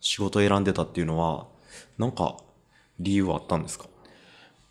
[0.00, 1.46] 仕事を選んでたっていうのは、
[1.96, 2.36] なんか
[2.98, 3.86] 理由はあったんですか？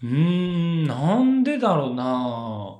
[0.03, 2.75] うーん、なんでだろうな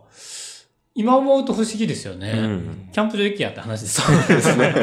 [0.96, 2.32] 今思うと不思議ですよね。
[2.32, 4.02] うんキャンプ場行きやって話です。
[4.02, 4.74] そうですね。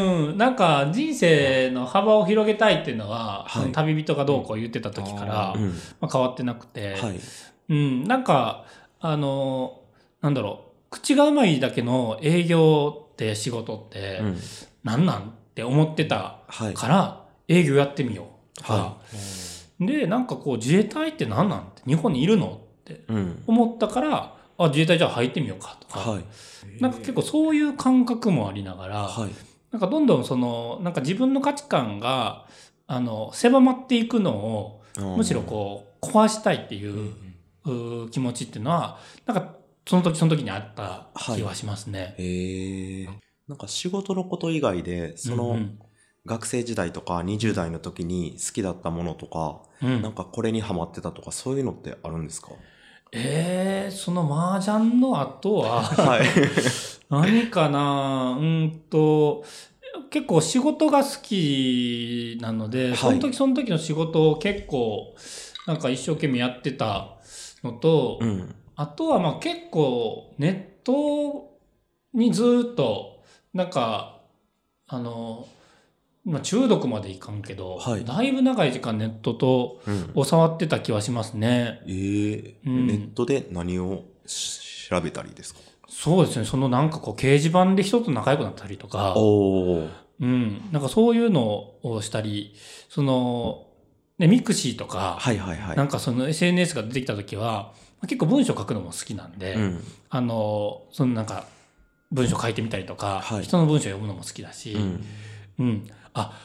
[0.00, 5.68] うん、なんか人生の幅を広げたいっていうのは、はいその旅人がどうこう言ってた時から、うん。
[6.00, 7.20] まあ、変わってなくて、はい。
[7.68, 8.64] うん、なんか、
[9.00, 9.80] あの、
[10.20, 14.36] なんだろう、口がうまいだけの営業って仕事ってうん。
[14.84, 15.22] 何なんっ
[15.54, 16.74] て思ってたはい。
[16.74, 18.96] から、営業やってみようとか、は
[19.80, 23.42] で、なんかこう自衛隊って何なんって日本にいるのってうん。
[23.46, 26.24] 思ったから、あ、自衛隊じゃあ入ってみようかとか、はい。
[26.80, 29.30] なんか結構そういう感覚もありながら、はい。
[29.72, 32.46] なんかどんどんその、なんか自分の価値観が、
[32.86, 34.82] あの、狭まっていくのを、
[35.16, 37.14] むしろこう、壊したいっていう,、う
[38.10, 39.56] 気持ちっていうのは、なんか、
[39.88, 42.14] その時その時にあった気はしますね。
[42.18, 43.08] へえ。
[43.48, 45.78] なんか仕事のこと以外で、そのうんうん
[46.26, 52.48] 学生時代とか20代の時に好きだったものとか、うんなんかこれにハマってたとか、そういうのってあるんですか？
[53.12, 56.26] えー、その麻雀の後は、はい。
[57.08, 58.36] 何かな？
[58.38, 59.44] うんと、
[60.10, 65.14] 結構仕事が好きなので、はいその時その時の仕事を結構、
[65.66, 67.15] なんか一生懸命やってた
[67.66, 68.54] のと、うん。
[68.76, 70.48] あとはまあ結構ネ
[70.80, 71.58] ット
[72.14, 73.22] にずっと、
[73.54, 74.20] なんか、
[74.86, 75.46] あの、
[76.24, 79.80] まあ中毒までいかんけど、はいだいぶ長い時間ネットと
[80.14, 80.24] うん。
[80.24, 81.82] 触ってた気はしますね。
[81.86, 85.60] ええうんネットで何をし調べたりですか？
[85.88, 86.44] そうですね。
[86.44, 89.88] そのなんかこう掲示板で人と仲良くなったりとか、おお。
[90.20, 90.60] うん。
[90.72, 92.54] なんかそういうのをしたり、
[92.88, 93.65] その、
[94.18, 95.76] ね、 mixi とか、はいはいはい。
[95.76, 99.84] なんかその SNS が出てきた時は、結構文章書くのも好きなんで、うん。
[100.10, 101.44] あの、そのなんか、
[102.12, 105.04] 文章書いてみたりとか、はい人の文章読むのも好きだし、うん。
[105.58, 105.90] うん。
[106.14, 106.38] あ、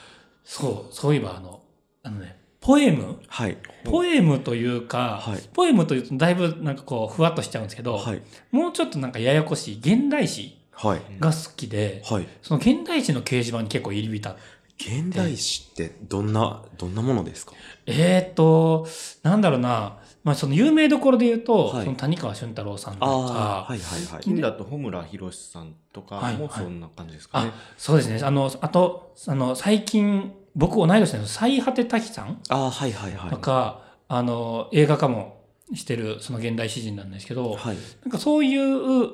[0.44, 1.62] そう、そういえばあの、
[2.04, 3.20] あのね、ポエム？
[3.28, 3.58] はい。
[3.86, 8.22] ポエムというか、はいポエムというとだいぶなんかこう、ふわっとしちゃうんですけど、はい。
[8.52, 11.02] もうちょっとなんかややこしい現代詩はい。
[11.20, 12.28] が好きで、はい。
[12.42, 14.36] その現代詩の掲示板に結構入り浸っ
[14.82, 17.54] 現代詩ってどんな、どんなものですか？
[17.86, 18.88] えーっと、
[19.24, 24.24] なんだろうな、まあその有名どころで言うと、はいその谷川俊太郎さんとああ、か、はいはいはい。
[24.24, 28.20] 近だと穂村博さんとかはいもそんな感じですかねあ。、そうですね。
[28.24, 33.38] あの、あと、あの、最近、僕同い年の最果て滝さんああ、はいはいはいと。
[33.38, 35.42] か、あの、映画化も
[35.74, 37.78] してる、その現代詩人なんですけど、はい。
[38.04, 39.10] なんかそういう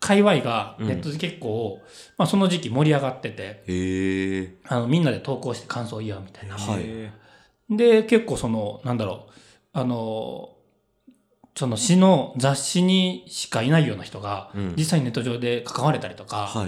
[0.00, 1.80] 界隈がうんネットで結構、
[2.16, 4.58] まあその時期盛り上がってて。
[4.66, 6.56] あの、みんなで投稿して感想を言うみたいな。
[7.70, 9.32] で、結構その、なんだろう、
[9.72, 10.56] あの、
[11.56, 16.66] その詩の雑誌にしかいないような人が、うん実際にネット上で関われたりとか、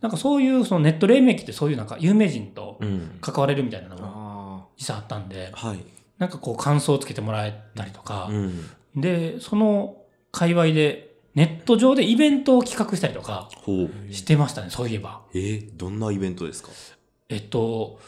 [0.00, 3.18] なんかそういうそのネット黎明期ってそういうなんか有名人とうん。
[3.20, 5.78] 関われるみたいなのーもあ実際あったんで、はい。
[6.18, 8.64] なんかこう感想をつけてもらえたりとかう、ん。
[8.96, 9.96] で、その
[10.30, 13.48] 界隈でネット上でイベントを企画したりとか。
[14.10, 15.22] してましたね、そういえば。
[15.34, 16.70] えー、どんなイベントですか？
[17.28, 17.98] えっと、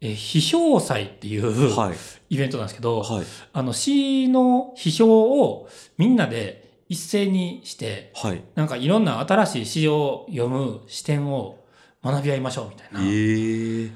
[0.00, 1.96] え、批評祭っていうはい。
[2.30, 3.26] イベントなんですけど、はい。
[3.52, 8.42] あの詩の批評をみんなで一斉にして、はい。
[8.54, 11.64] なんかいろんな新しい詩を読む視点を
[12.02, 13.90] 学び合いましょうみたいえな、ー、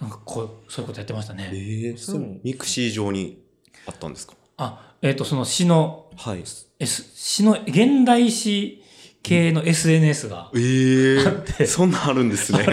[0.00, 1.50] なんかこう、そういうことやってましたね。
[1.52, 3.42] えー、 mixi 上に
[3.86, 4.34] あったんですか？
[4.56, 6.42] あ、えっ、と、その詩の、はい。
[6.78, 8.82] S、詩の現代詩
[9.22, 12.66] 系の SNS がえー、あってそんなんあるんですね。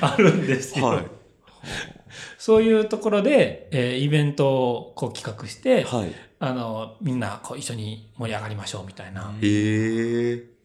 [0.00, 0.86] あるんですよ。
[0.86, 1.06] はい。
[2.38, 6.12] そういうところで、えーイベントをこう企画して、はい。
[6.38, 10.55] あの、みんなこう一緒に盛り上がりましょうみたいなえー、のを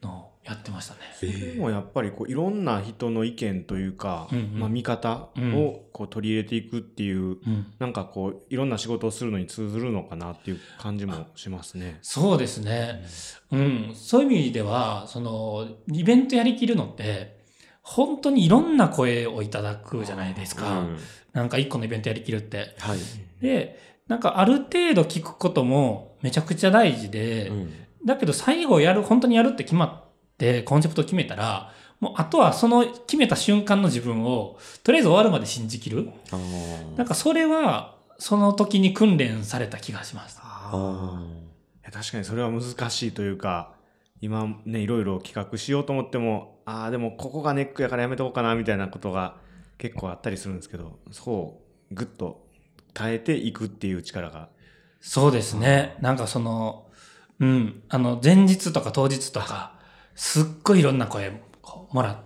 [0.43, 0.99] やってましたね。
[1.03, 7.73] えそれー、もやっぱりこういろんな人の意見というか、うんうんまあ、見方をこう取り入れていくっていう、うん。
[7.79, 11.99] なんかこういろんな仕事をするのに通ずるのかなっていう感じもしますね。
[12.01, 13.03] そうですね。
[13.51, 13.91] うん。
[13.93, 17.41] そういう意味では、その、イベントやりきるのって、
[17.83, 20.79] 本当にいろんな声をいただくじゃないですか。
[20.79, 20.97] うん
[21.33, 22.75] なんか一個のイベントやりきるって。
[22.79, 22.99] はい。
[23.41, 27.73] で、なんかある程度聞くこともめちゃくちゃ大事で、うん
[28.03, 30.10] だけど最後やる、本当にやるって決まって、
[30.65, 36.09] コンセプト決めたら、もうあとはその決めた瞬間の自分を、とりあえず終わるまで信じきる。
[36.97, 40.39] なんかそれは、その時に訓練された気がします。
[40.41, 41.21] あ
[41.81, 43.73] いや確かにそれは難しいというか
[44.21, 49.37] 今ねいろいろ企画しようと思ってもああでもここがネックやからやめとこうかなみたいなことが
[49.79, 51.59] 結構あったりするんですけどそ
[51.91, 52.45] うぐっと
[52.93, 54.49] 耐えていくっていう力が
[55.01, 55.97] そうですね。
[55.99, 56.85] なんかその、
[57.39, 59.73] うん、あの、前日とか当日とか、
[60.15, 62.17] すっごいいろんな声こうもらっ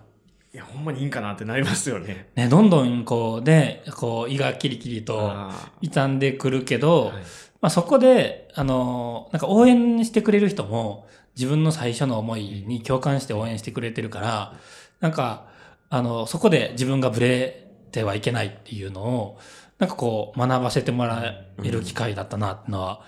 [0.56, 2.30] いやほんまにいいんかなってなりますよね。
[2.34, 7.24] ね、どんどんこうね、こう胃がキリキリとあ傷んでくるけど、ーはい。
[7.60, 14.54] まあそこで、あの、なんか応援してくれる人も自分の最初の思いに共感して応援してくれてるから、
[15.00, 15.48] なんか、
[15.90, 19.38] あの、そこで自分がブレてはいけないっていうのを、
[19.78, 21.22] なんかこう学ばせてもら
[21.62, 23.02] える機会だったなってのは、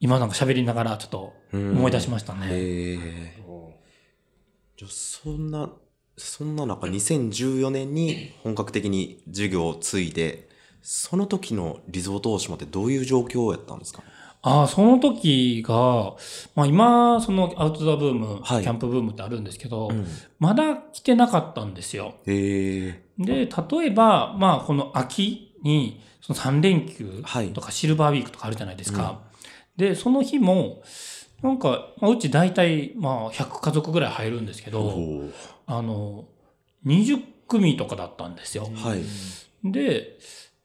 [0.00, 2.46] 今なんか喋りながらちょっとうん思い出しましたね。
[2.50, 3.40] へえ
[4.80, 5.68] じゃあそんな、
[6.16, 10.48] そんな中、2014年に本格的に授業を継いで、
[10.80, 14.02] その時のリゾート大島ってどういう状況やったんですか？
[14.40, 16.14] ああ、その時が、
[16.54, 20.06] まあ今、そのアウトドアブーム、はいキャンプブームってあるんですけど、うん。
[20.38, 22.14] まだ来てなかったんですよ。
[22.24, 23.48] で、例
[23.84, 29.20] えば、まあこの秋に、その3連休はいとかシルバーウィークとかあるじゃないですか。
[29.76, 30.82] で、その日も、
[31.42, 35.30] なんか、まあうち大体、まあ100家族ぐらい入るんですけど、
[35.66, 36.26] あの、
[36.86, 38.68] 20組とかだったんですよ。
[38.74, 39.02] はい。
[39.64, 40.18] で、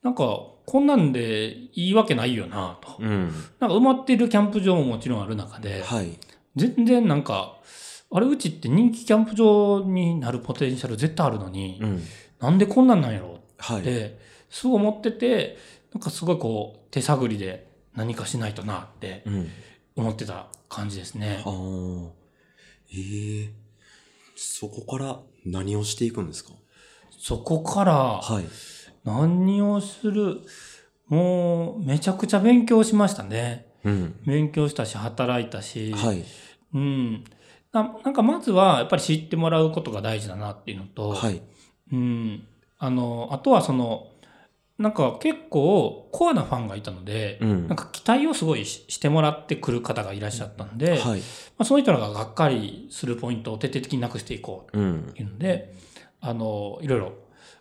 [0.03, 2.97] なんか、こんなんでいいわけないよなと。
[2.99, 3.31] うん。
[3.59, 6.17] なんか埋まってるキャンプ場ももちろんある中で、はい。
[6.55, 7.57] 全然なんか、
[8.11, 12.03] あれうちって人気キャンプ場になるポテンシャル絶対あるのに、うん。
[12.39, 13.81] なんでこんなんなんやろはい。
[13.81, 15.57] って、すごい思ってて、
[15.93, 19.49] なんかすごいこう、手探りで何かしないとなってうん。
[19.95, 21.41] 思ってた感じですね。
[21.45, 22.11] ああ。
[22.93, 23.49] ええ
[24.35, 26.51] そこから何をしていくんですか？
[27.17, 28.45] そこからはい。
[29.05, 30.41] 何をする、
[31.07, 33.67] もうめちゃくちゃ勉強しましたね。
[33.83, 34.15] うん。
[34.25, 36.25] 勉強したし、働いたし、はい。
[36.73, 37.23] うん。
[37.71, 41.41] ななんかまずはやっぱり知ってもらうことが大事だなっていうのと、はい。
[41.91, 42.47] うん。
[42.77, 44.07] あの、あとはその、
[44.77, 51.21] なんか結構コアなファンがいたので、うんなんか期待をすごいししてもらってくる方がいらっしゃったんで、まはい。
[51.59, 55.21] あ、その人らががっかりするポイントを徹底的になくしていこううんと。
[55.21, 55.73] いうので、
[56.19, 57.13] あの、いろいろ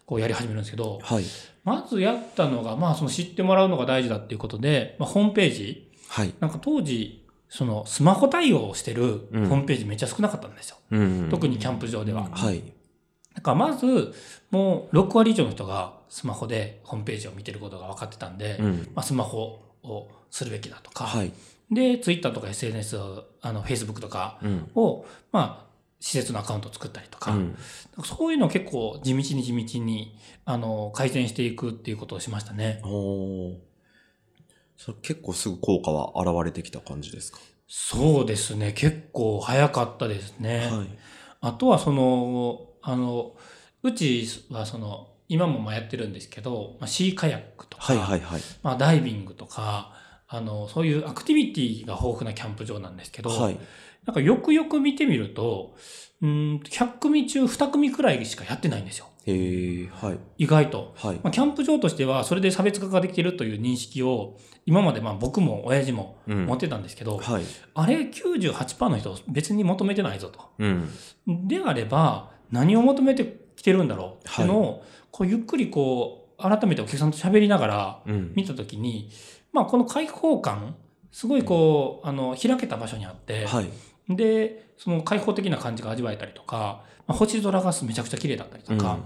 [0.07, 1.25] こうやり始めるんですけど、はい。
[1.63, 6.35] まずやったのが、まあその知ってもらうのが大事だっていうことで、まあ、ホームページ、はい。
[6.41, 10.77] なんか当時、そのスマホ対応をしてるホうんームページめっちゃ少なかったんですよ。
[10.91, 11.29] うん。
[11.31, 12.29] 特にキャンプ場では。
[12.33, 12.61] はい。
[13.35, 14.15] だからまず、
[14.51, 18.89] もう6割以上の人がスマホでホームページを見てることが分かってたんで、うん。
[18.95, 21.33] まあ、スマホをするべきだとか、はい。
[21.71, 24.71] で、ツイッターとか SNS を、あの、Facebook とかうん。
[24.77, 27.57] を、まあ、施設のアカウントを作ったりとか、うん。
[28.05, 32.81] そういうのを結構地道に地道に、あの、改善していくっていうことをしましたね。
[32.85, 33.57] おー
[34.77, 37.39] それ結構すぐ効果は現れてきた感じですか？
[37.67, 38.73] そうですね。
[38.73, 40.69] 結構早かったですね。
[40.71, 40.89] はい。
[41.41, 43.35] あとはその、あの、
[43.83, 48.41] うちはその、今もまあやってるんですけど、まあ、シーカヤックとか、はいはいはい。
[48.63, 49.93] まあ、ダイビングとか、
[50.29, 53.59] あの、そういうアクティビティが豊富なキャンプ場なんですけど、はい。
[54.05, 55.77] なんかよくよく見てみると、
[56.21, 59.07] うん、100組中2組くらいしかやってないんですよ。
[59.93, 60.45] はい。
[60.45, 60.95] 意外と。
[60.97, 61.17] はい。
[61.23, 67.45] まあ、キャンプ場としては、それで差別化ができているという認識を、今までまあ僕も親父もうん持ってたんですけど、はい。
[67.75, 70.41] あれ98%の人別に求めてないぞと。
[70.59, 70.89] うん。
[71.49, 74.29] であれば、何を求めてきてるんだろう？
[74.29, 78.33] っていうのを、こうゆっくりこう、改めてお客さんと喋りながらうん。
[78.35, 79.11] 見たときに、
[79.53, 80.77] まあこの開放感、
[81.13, 83.71] すごいこう、あの、開けた場所にあって、はい。
[84.09, 88.99] で、その開放的な感じが味わえたりとか、まあ、星空がめちゃくちゃ綺麗だったりとか、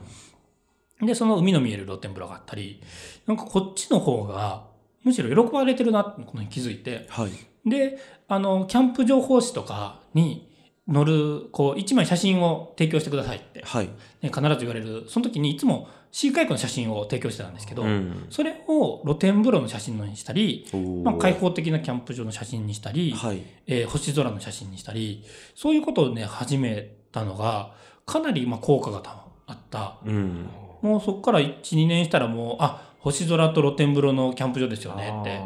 [1.03, 2.83] で、その海の見える露天風呂があったり、
[3.27, 4.67] なんかこっちの方が、
[5.05, 7.31] むしろ喜ばれてるなってことに気づいて、はい。
[7.69, 10.48] で、あの、キャンプ情報誌とかに
[10.93, 13.87] 載る、こう、一枚写真を提供してくださいって、はい。
[14.23, 18.27] ね、必ず言われる、その時にいつもシーカイクの写真を提供してたんですけど、うん。
[18.31, 20.67] それを露天風呂の写真にしたり、
[21.05, 23.43] まあ、開放的なキャンプ場の写真にしたり、はい。
[23.67, 25.25] えー星空の写真にしたり、
[25.55, 27.75] そういうことをね、始めたのが、
[28.07, 29.99] かなりまあ効果がたあった。
[30.07, 30.49] うん。
[30.81, 35.41] もうそこから1、2年したらもう、あ、星空と露天風呂のキャンプ場ですよねって。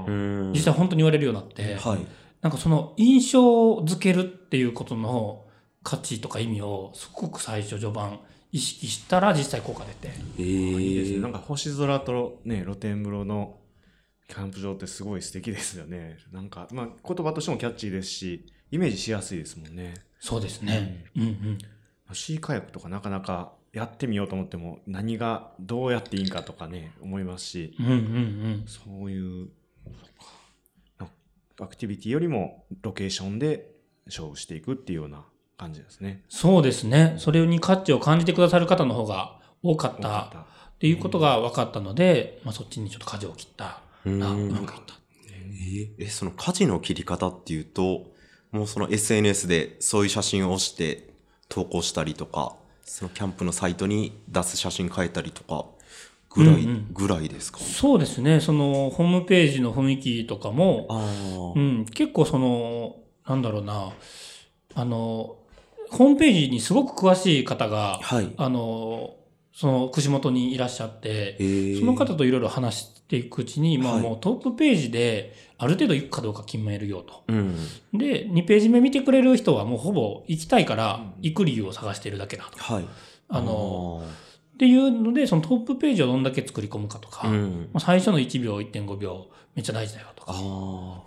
[0.53, 2.07] 実際本当に言われるようになって、はい。
[2.43, 5.45] なんかその印象づけるっていうことの
[5.83, 8.21] 価値とか意味をすごく最初序盤
[8.53, 10.15] 意識したら実際効果出て。
[10.39, 11.21] えいいですね。
[11.21, 13.57] なんか、か星空とね、露天風呂の
[14.29, 16.19] キャンプ場ってすごい素敵ですよね。
[16.33, 19.95] なんか、まあ言葉としてもキャッチーですし、イメージしやすいですもんね。
[20.21, 21.07] そうですね。
[21.17, 21.59] うんうん。
[22.15, 28.65] シーカヤックとかなかなかやってみようと思っても何がどうやっていいんかとかね、思いますし、うんうんうん。
[28.67, 29.49] そういう、
[29.85, 30.42] そっか
[31.61, 33.71] アクティビティよりもロケーションで
[34.07, 35.25] 勝負していくっていうような
[35.59, 36.23] 感じですね。
[36.29, 37.15] そうですね。
[37.19, 44.95] それに価値を感じてくださる方の方が多かったっていうことが分かったので、まあそっちにちょっと舵を切ったうんら、うまくいった。
[45.99, 48.13] えその舵の切り方っていうと、
[48.51, 51.11] もうその SNS でそういう写真を押して
[51.49, 55.67] 投稿したりとか、そのキャンプのサイトに出す写真変えたりとか、
[56.35, 57.59] ぐらい、うんうんぐらいですか？
[57.59, 58.41] そうですね。
[58.41, 63.93] そのホームページの雰囲気とかも、うん、結構その、なんだろうな、
[64.75, 65.37] あの、
[65.91, 68.33] ホームページにすごく詳しい方が、はい。
[68.37, 69.15] あの、
[69.55, 77.25] その串本にいらっしゃって、えーその方といろいろ話していくうちに、まあはいもうトップページである程度行くかどうか決めるよと。
[77.29, 77.57] うん。
[77.93, 82.59] で、2ページ目見てくれる人はもうほぼ行きたいから行く理由を探しているだけだと。
[82.59, 82.85] はい。
[83.29, 84.03] あの、
[84.63, 87.69] っていうので、そのトップページをどんだけ作り込むかとか、うん。
[87.73, 90.35] まあ最初の1秒、1.5秒、めっちゃ大事だよとか。
[90.37, 91.03] あ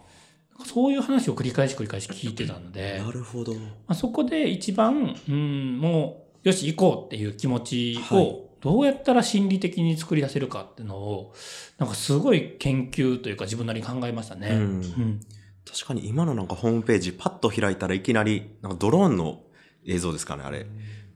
[0.65, 3.53] そういう話を繰り返し繰り返し聞いてたので、なるほど。
[3.53, 11.33] まあ、そこで一番、うん、もう、よし、行こうっていう気持ちはいを、どうやったら心理的に作り出せるかっていうのを、
[11.77, 14.49] なんかすごい研究というか自分なりに考えましたね。
[14.49, 15.21] うんうん
[15.67, 19.41] 確かに今のなんかホームページパッと開いたらいきなり、なんかドローンの
[19.85, 20.67] 映像ですかね、あれ。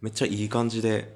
[0.02, 1.14] めっちゃいい感じで、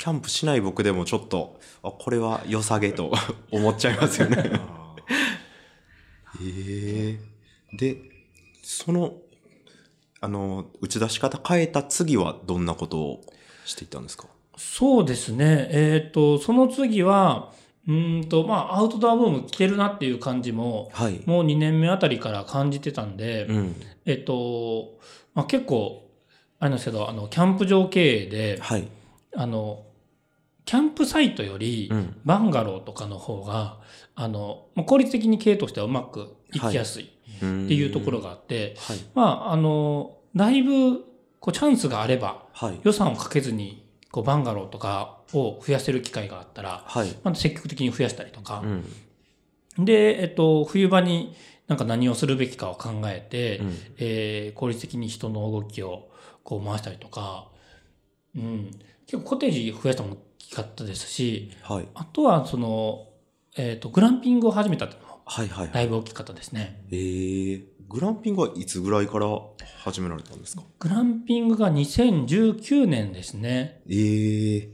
[0.00, 3.12] キャンプしない僕でもちょっと、あ、これは良さげと
[3.52, 4.50] 思っちゃいますよね。
[4.54, 4.96] あ
[6.42, 7.18] え
[7.72, 7.98] えで、
[8.62, 9.12] その、
[10.22, 13.20] あの、打ち出し方変えた次はどんなことを
[13.66, 14.24] していったんですか？
[14.56, 15.68] そうですね。
[15.70, 17.52] えっ、と、その次は、
[17.86, 21.20] うーんと、まあ、アウトドアブーム来てるなっていう感じも、はい。
[21.26, 23.76] もう2年目あたりから感じてたんで、うん。
[24.06, 24.98] えっ、と、
[25.34, 26.08] まあ、結構、
[26.58, 28.88] あれなんですけど、あの、キャンプ場経営で、はい。
[29.36, 29.84] あの、
[30.70, 32.16] キャンプサイトよりう、ん。
[32.24, 33.80] バンガローとかの方が、
[34.14, 37.08] あの、まあ効率的に経営としてはうまくいきやすいっ
[37.40, 38.98] ていうところがあって、はい。
[39.16, 41.00] まあ、あの、だいぶ、
[41.40, 42.78] こう、チャンスがあれば、はい。
[42.84, 47.08] 予算をかけずに、こう、バンガローとかを増やせる機会があったら、はい。
[47.24, 49.84] まあ、積極的に増やしたりとかう、ん。
[49.84, 51.34] で、えっと、冬場に
[51.66, 56.10] なんか何をするべきかを考えて、うんえー効率的に人の動きを
[56.44, 57.48] こう回したりとか、
[58.36, 58.70] うん、
[59.08, 61.88] 結構コテージ増やしたのも大きかったですし、はい。
[61.94, 63.06] あとはその、
[63.56, 65.74] えっ、と、グランピングを始めたっていうのもはいはいはい。
[65.74, 66.84] だいぶ大きかったですね。
[66.90, 69.26] ええグランピングはいつぐらいから
[69.82, 70.62] 始められたんですか？
[70.78, 73.82] グランピングが2019年ですね。
[73.88, 74.68] ええ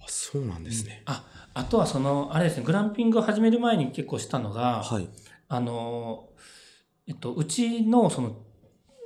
[0.00, 1.02] あ、そうなんですね。
[1.04, 1.24] あ、
[1.54, 5.08] あとはその、あれですね、グランピングを始める前に結構したのが、はい。
[5.48, 6.30] あの、
[7.06, 8.36] えっと、うちのその、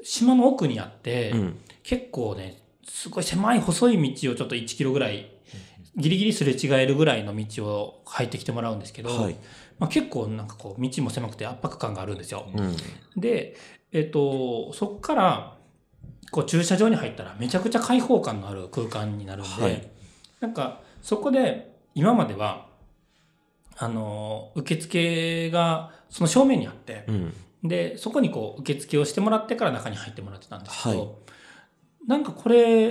[0.05, 1.59] 島の奥にあって、うん。
[1.83, 5.36] 結構ね、すごい狭い細い道をちょっと1キロぐらい、
[5.97, 9.37] ギリギリすれ違えるぐらいの道を入ってきてもらうんですけど、はい。
[9.79, 12.47] まあ、結構なんかこう道も狭くて圧迫感があるんですよ。
[12.55, 12.77] うん。
[13.17, 13.57] で、
[13.93, 15.57] えっと、そこから
[16.31, 19.91] こう駐車場に入ったらめちゃくちゃ開放感のある空間になるんで、はい
[20.39, 22.67] なんかそこで今までは、
[23.79, 27.35] あの、受付がその正面にあって、うん。
[27.63, 31.09] で、そこにこう受付をしてもらってから中に入ってもらってたんですけど、はい
[32.07, 32.91] なんかこれ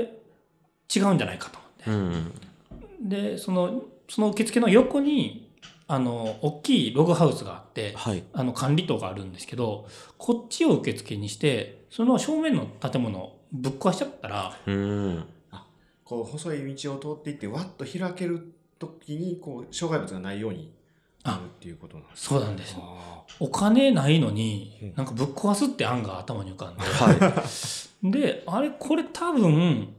[0.94, 1.90] 違うんじゃないかと思って。
[1.90, 2.32] うん。
[3.02, 5.52] で、その、その受付の横に、
[5.88, 8.24] あの、大きいログハウスがあって、はい。
[8.34, 9.88] あの管理棟があるんですけど、
[10.18, 15.26] こっちを受付にして、その正面の建物をぶっ壊しちゃったら、うん。
[16.04, 20.72] こう細い道を通っていってわっと開ける時にこう障害物がないように
[21.24, 22.76] なるっていうことなんですそうなんです。
[22.78, 27.44] あお金ないのにうん、なんかぶっ壊すって案が頭に浮かんで、は
[28.12, 29.96] で、あれ、これ多分、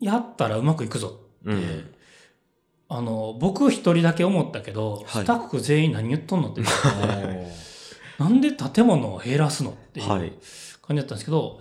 [0.00, 1.23] やったらうまくいくぞい。
[1.44, 1.94] うん。
[2.88, 10.32] あの、僕一人だけ思ったけど、はいスタッフ全員何言っとんのって言ってーなんで建物を減らすのっていうはい
[10.82, 11.60] 感じだったんですけど、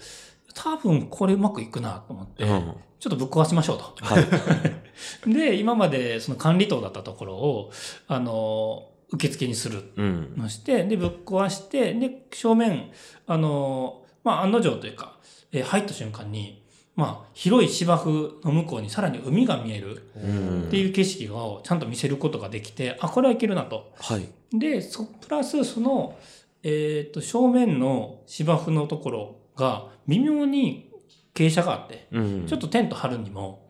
[0.54, 2.74] 多分これうまくいくなと思って、うん。
[3.00, 4.06] ちょっとぶっ壊しましょうと。
[4.06, 4.26] はい。
[5.34, 7.72] で、今までその管理棟だったところを、
[8.08, 10.34] あの、受付にするうん。
[10.38, 12.92] のして、で、ぶっ壊して、で、正面、
[13.28, 15.18] あの、まあ、案の定というか、
[15.52, 16.63] えー入った瞬間に、
[16.96, 23.92] まあ、広い芝生の向こうにさらに海が見えるうんっていう景色をちゃんと見せることができて、あ、これはいけるなと。
[24.00, 24.28] はい。
[24.52, 26.18] で、そ、プラス、その、
[26.62, 30.92] えっ、と、正面の芝生のところが微妙に
[31.34, 32.46] 傾斜があって、うん。
[32.48, 33.68] ちょっとテント張るにも、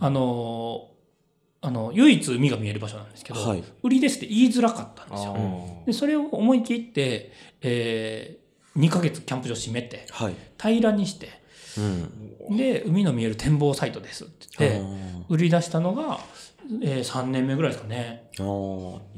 [0.00, 0.96] あのー
[1.62, 3.64] あの、唯一海が見える場所なんですけど、はい。
[3.82, 5.34] 売りですって言いづらかったんですよ。
[5.36, 10.34] あで、それを思い切って、えー、2ヶ月キャンプ場閉めて、はい。
[10.60, 11.28] 平らにして、
[11.80, 12.56] うん。
[12.56, 14.82] で、海の見える展望サイトですって言って、
[15.28, 16.20] 売り出したのが、
[16.82, 18.30] えー、3年目ぐらいですかね。
[18.38, 18.44] ああ、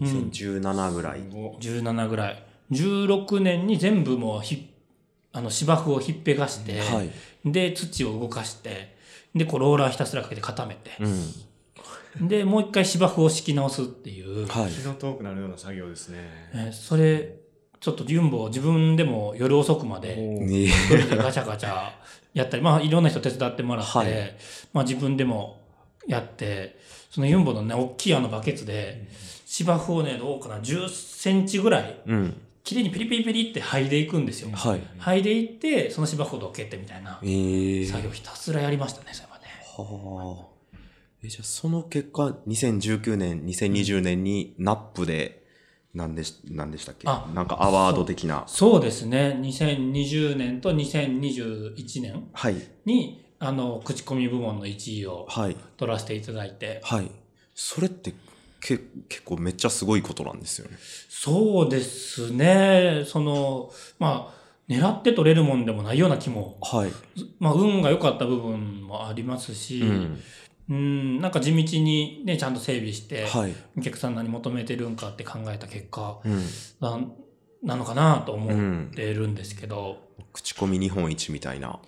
[0.00, 1.20] 2017ぐらい。
[1.20, 2.44] 17ぐらい。
[2.70, 4.74] 16年に全部もうひ、
[5.32, 7.10] あの芝生をひっぺがして、はい。
[7.44, 8.96] で、土を動かして、
[9.34, 10.90] で、こうローラーひたすらかけて固めて、
[12.18, 12.28] うん。
[12.28, 14.70] で、もう一回芝生を敷き直すっていう、はい。
[14.70, 16.18] 気の遠くなるような作業ですね。
[16.52, 17.36] えーそれ、
[17.80, 20.16] ちょっとユンボ自分でも夜遅くまで、
[21.16, 21.90] ガチャガチャ
[22.34, 24.36] やったり、まあいろんな人手伝ってもらって、はい
[24.72, 25.60] まあ自分でも
[26.06, 26.78] やって、
[27.10, 29.08] そのユンボのね、大きいあのバケツで、
[29.46, 32.40] 芝生をね、どうかな、10センチぐらい、うん。
[32.64, 34.50] 綺麗にペリペリペリって剥いでいくんですよ。
[34.52, 34.80] はい。
[34.98, 39.44] 剥いでいって、その芝生をどけてみたいなええ作業ひたすらやりましたね、それはね。
[39.64, 40.78] はあ。
[41.22, 45.37] え、じゃあその結果、2019年、2020年になっぷで、
[45.98, 47.08] 何でし、何でしたっけ？
[47.08, 48.44] あなんかアワード的な。
[48.46, 52.56] そうですね、2020年と2021年はい。
[52.84, 55.56] に、あの、口コミ部門の1位をはい。
[55.76, 57.10] 取らせていただいて、はい。
[57.54, 58.14] それって、
[58.60, 58.78] け
[59.08, 60.76] 結構めっちゃすごいことなんですよね。
[61.08, 63.04] そうですね。
[63.06, 64.38] その、まあ、
[64.68, 66.92] 狙って取れるもんでもないような気も、はい。
[67.40, 70.20] まあ、運が良かった部分もありますし、うん。
[70.70, 73.54] うん、なんか地道にね、ちゃんと整備して、はい。
[73.76, 76.42] お客さん何求めてるんかって考えた結果、うん。
[76.80, 77.12] なん
[77.62, 79.98] なのかなと思うんってるんですけど、
[80.32, 81.80] 口コミ日本一みたいな。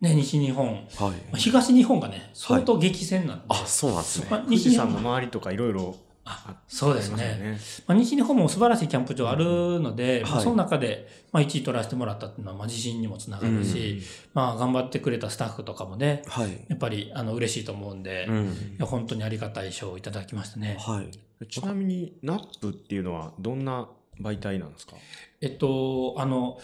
[0.00, 0.78] ね、西日本、はい。
[0.78, 4.26] まあ東日本がね、相当激戦なんで、あ、そうなんですね。
[4.30, 14.00] まあ富士山の本周りとかいろいろあそうですねまあ、西日本も素晴らしいキャンプ場あるので、はいまあその中で、まあ、1位取らせてもらったっていうのは、まあ、自信にもつながるし、
[14.32, 16.64] まあ、頑張ってくれたスタッフとかもね、はい。
[16.68, 18.76] やっぱりあの嬉しいと思うんで、いうん。
[18.78, 20.76] や本当にありがたい賞をいただきましたね。
[20.78, 21.46] はい。
[21.46, 23.88] ちなみになっぷっていうのはどんな
[24.20, 24.94] 媒体なんですか？
[25.40, 26.60] えっと、あの、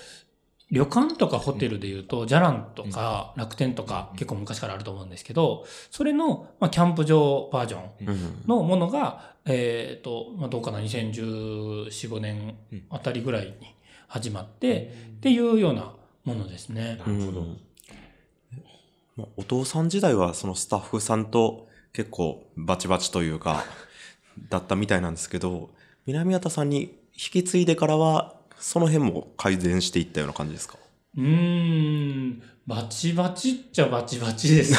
[0.71, 8.43] 旅館とかホテルで言うと、ジャランとか楽天とか結構昔からあると思うんですけど、それの、まあ、キャンプ場バージョンうん。
[8.47, 12.55] のものが、えっと、まあ、どうかな、2014、5年
[12.91, 13.55] あたりぐらいに
[14.09, 15.95] 始まって、っていうような
[16.25, 16.97] ものですね。
[16.99, 17.41] なるほど。
[17.41, 17.61] うん。
[19.17, 23.65] まあお父さん時代はそのスタッフさんと結構バチバチというか、
[24.51, 25.71] だったみたいなんですけど、
[26.07, 30.79] 南畑さんに引き継いでからは、その辺も改善していったような感じですか？
[31.17, 34.77] うーん、バチバチっちゃバチバチです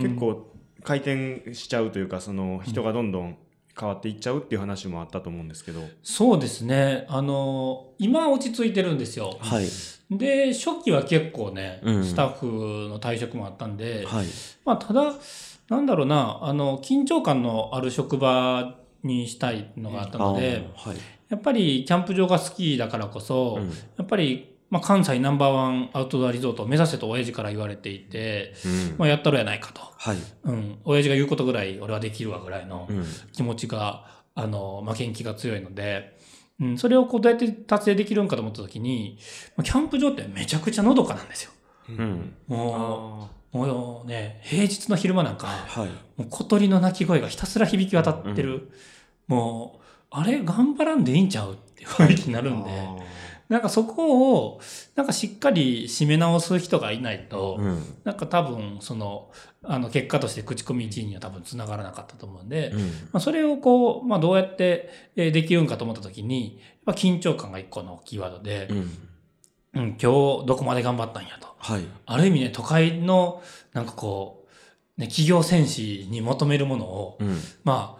[0.00, 0.52] 結構
[0.82, 3.36] 回転しちゃうというかその人がどんどん
[3.78, 7.06] 変わっていっちゃうっていう話もあったと思うんですけど、そうですね。
[7.08, 9.38] あの、今は落ち着いてるんですよ。
[9.40, 9.68] はい。
[10.10, 12.46] で、初期は結構ね、うんスタッフ
[12.88, 14.26] の退職もあったんで、はい。
[14.64, 15.14] まあ、ただ、
[15.68, 20.96] なんだろうな、あの、緊張感のある職場にしたいのがあったので、はい。
[21.28, 29.80] やっぱりキャンプ場が好きだからこそ、うんやっぱり、まあ、関西ナンバーワンアウトドアリゾートを目指せと親父から言われていて、うんまあ、やったろやないかと。
[29.80, 30.16] はい。
[30.44, 30.78] うん。
[30.84, 33.04] 親父が言うことぐらい俺はできるわぐらいのうん。
[33.32, 34.04] 気持ちが、
[34.34, 36.18] あの、負けん気が強いので、
[36.60, 39.18] うん、それをこうどうやって達成できるんかと思った時に、
[39.56, 41.52] まあキャンプ場ってめちゃくちゃのどかなんですよ。
[41.90, 42.34] うん。
[42.46, 45.86] もあう、もうね、平日の昼間なんか、はい。
[46.20, 48.70] もう小鳥の鳴き声がひたすら響き渡ってる。
[49.28, 49.77] もう、
[50.10, 52.96] あれ頑張らんでいいんちゃうっていう雰囲気になるんで、あ
[53.48, 54.60] なんかそこを、
[54.94, 57.82] なんかしっかり締め直す人がいないと、うん。
[58.04, 59.30] なんか多分、その、
[59.62, 62.80] あの、結果として口コミ1位には多分つながらなかったと思うんで、うん。
[62.80, 68.76] まあ、それをこう、まあ、どうやってえーできるんかと思った時に、やっぱ緊張感が一個のキーワードでう、ん。
[69.74, 71.48] うん、今日どこまで頑張ったんやと。
[71.58, 71.84] はい。
[72.04, 73.42] ある意味ね、都会の、
[73.72, 74.46] なんかこ
[74.98, 77.38] う、ね、企業戦士に求めるものを、うん。
[77.64, 77.97] まあ、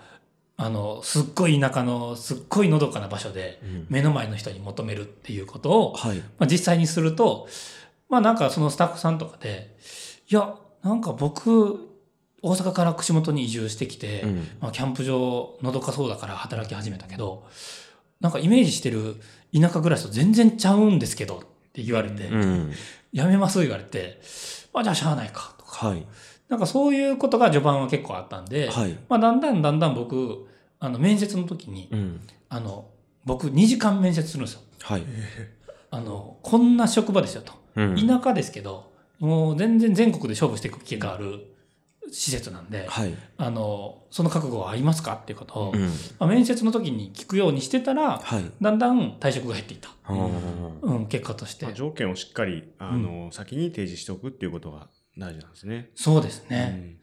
[0.61, 6.19] あの、すっごい田舎の、すっごいのどかな場所で、うん目の前の人に求めるっていうことを、はい。
[6.19, 7.49] まあ、実際にすると、
[8.09, 9.77] まあなんかそのスタッフさんとかで、
[10.29, 11.89] いや、なんか僕、
[12.43, 14.37] 大阪から串本に移住してきて、うん。
[14.61, 17.47] まあ、キャンプ場のどかそうだから働き始めたけど、
[18.21, 19.17] なんかイメージしてる
[19.55, 21.41] 田舎暮らしと全然ちゃうんですけどっ
[21.73, 22.73] て言われて、うん。
[23.13, 24.21] やめます言われて、
[24.75, 26.05] まあじゃあしゃあないかとか、はい。
[26.49, 28.99] なんかそういうことが序盤は結構あったんで、はい。
[29.09, 30.48] まあだんだんだんだん僕、
[30.81, 32.21] あの面接の時に、うん。
[32.49, 32.91] あの、
[33.25, 34.61] 僕2時間面接するんですよ。
[34.83, 35.05] はい。
[35.91, 37.53] あの、こんな職場ですよと。
[37.77, 38.07] うん。
[38.07, 41.55] 田舎ですけど、もう全然全国で勝負していく機会がある
[42.11, 43.15] 施設なんで、はい。
[43.37, 45.81] あの、その覚悟はありますかっていうことを、うん。
[46.19, 48.45] まあ、面接の時に聞くようにしてたら、はい。
[48.61, 49.91] だんだん退職が減っていった。
[50.09, 51.75] うん、結果としてまあ。
[51.75, 55.91] 条件をしっかりあの、先に提示しておくっていうことが大事なんですね。
[55.95, 56.99] そうですね。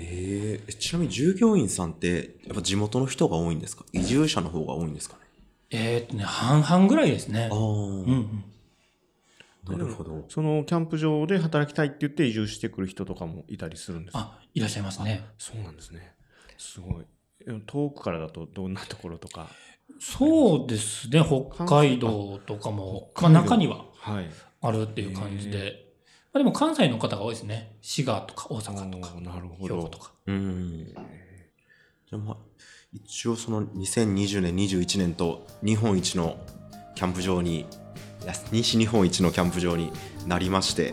[0.00, 3.84] へえ、ちなみに従業員さんって、やっぱ地元の人が多いんですか？
[3.92, 5.22] 移住者の方が多いんですかね？
[5.70, 7.54] えーっとね、半々ぐらいですねあ。
[7.54, 8.44] あ、うんうん。
[9.68, 10.24] なるほど。
[10.28, 14.38] そのキャンプ場で働きたいって言って移住してくる人とかもいたりするんですか？
[14.40, 15.24] あ、いらっしゃいますね。
[15.38, 16.14] そうなんですね。
[16.58, 17.04] すごい。
[17.46, 19.48] え遠くからだとどんなところとか？
[20.00, 24.30] そうですね、北海道とかも、まあ中にははい。
[24.62, 25.89] あるっていう感じで。
[26.32, 27.76] まあでも関西の方が多いですね。
[27.82, 29.76] 滋賀とか大阪とかなるほど。
[29.76, 30.12] 兵庫とか。
[30.26, 30.86] うん。
[30.86, 32.36] じゃあまあ、
[32.92, 36.36] 一応その2020年、21年と日本一の
[36.94, 37.66] キャンプ場に、
[38.52, 39.92] 西日本一のキャンプ場に
[40.26, 40.92] なりまして、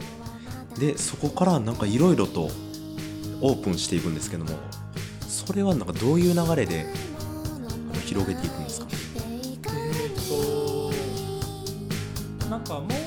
[0.80, 2.50] で、そこからなんかいろいろと
[3.42, 4.52] オープンしていくんですけども、
[5.28, 6.88] それはなんかどういう流れで
[8.06, 8.88] 広げていくんですか？
[12.50, 12.92] なんかもう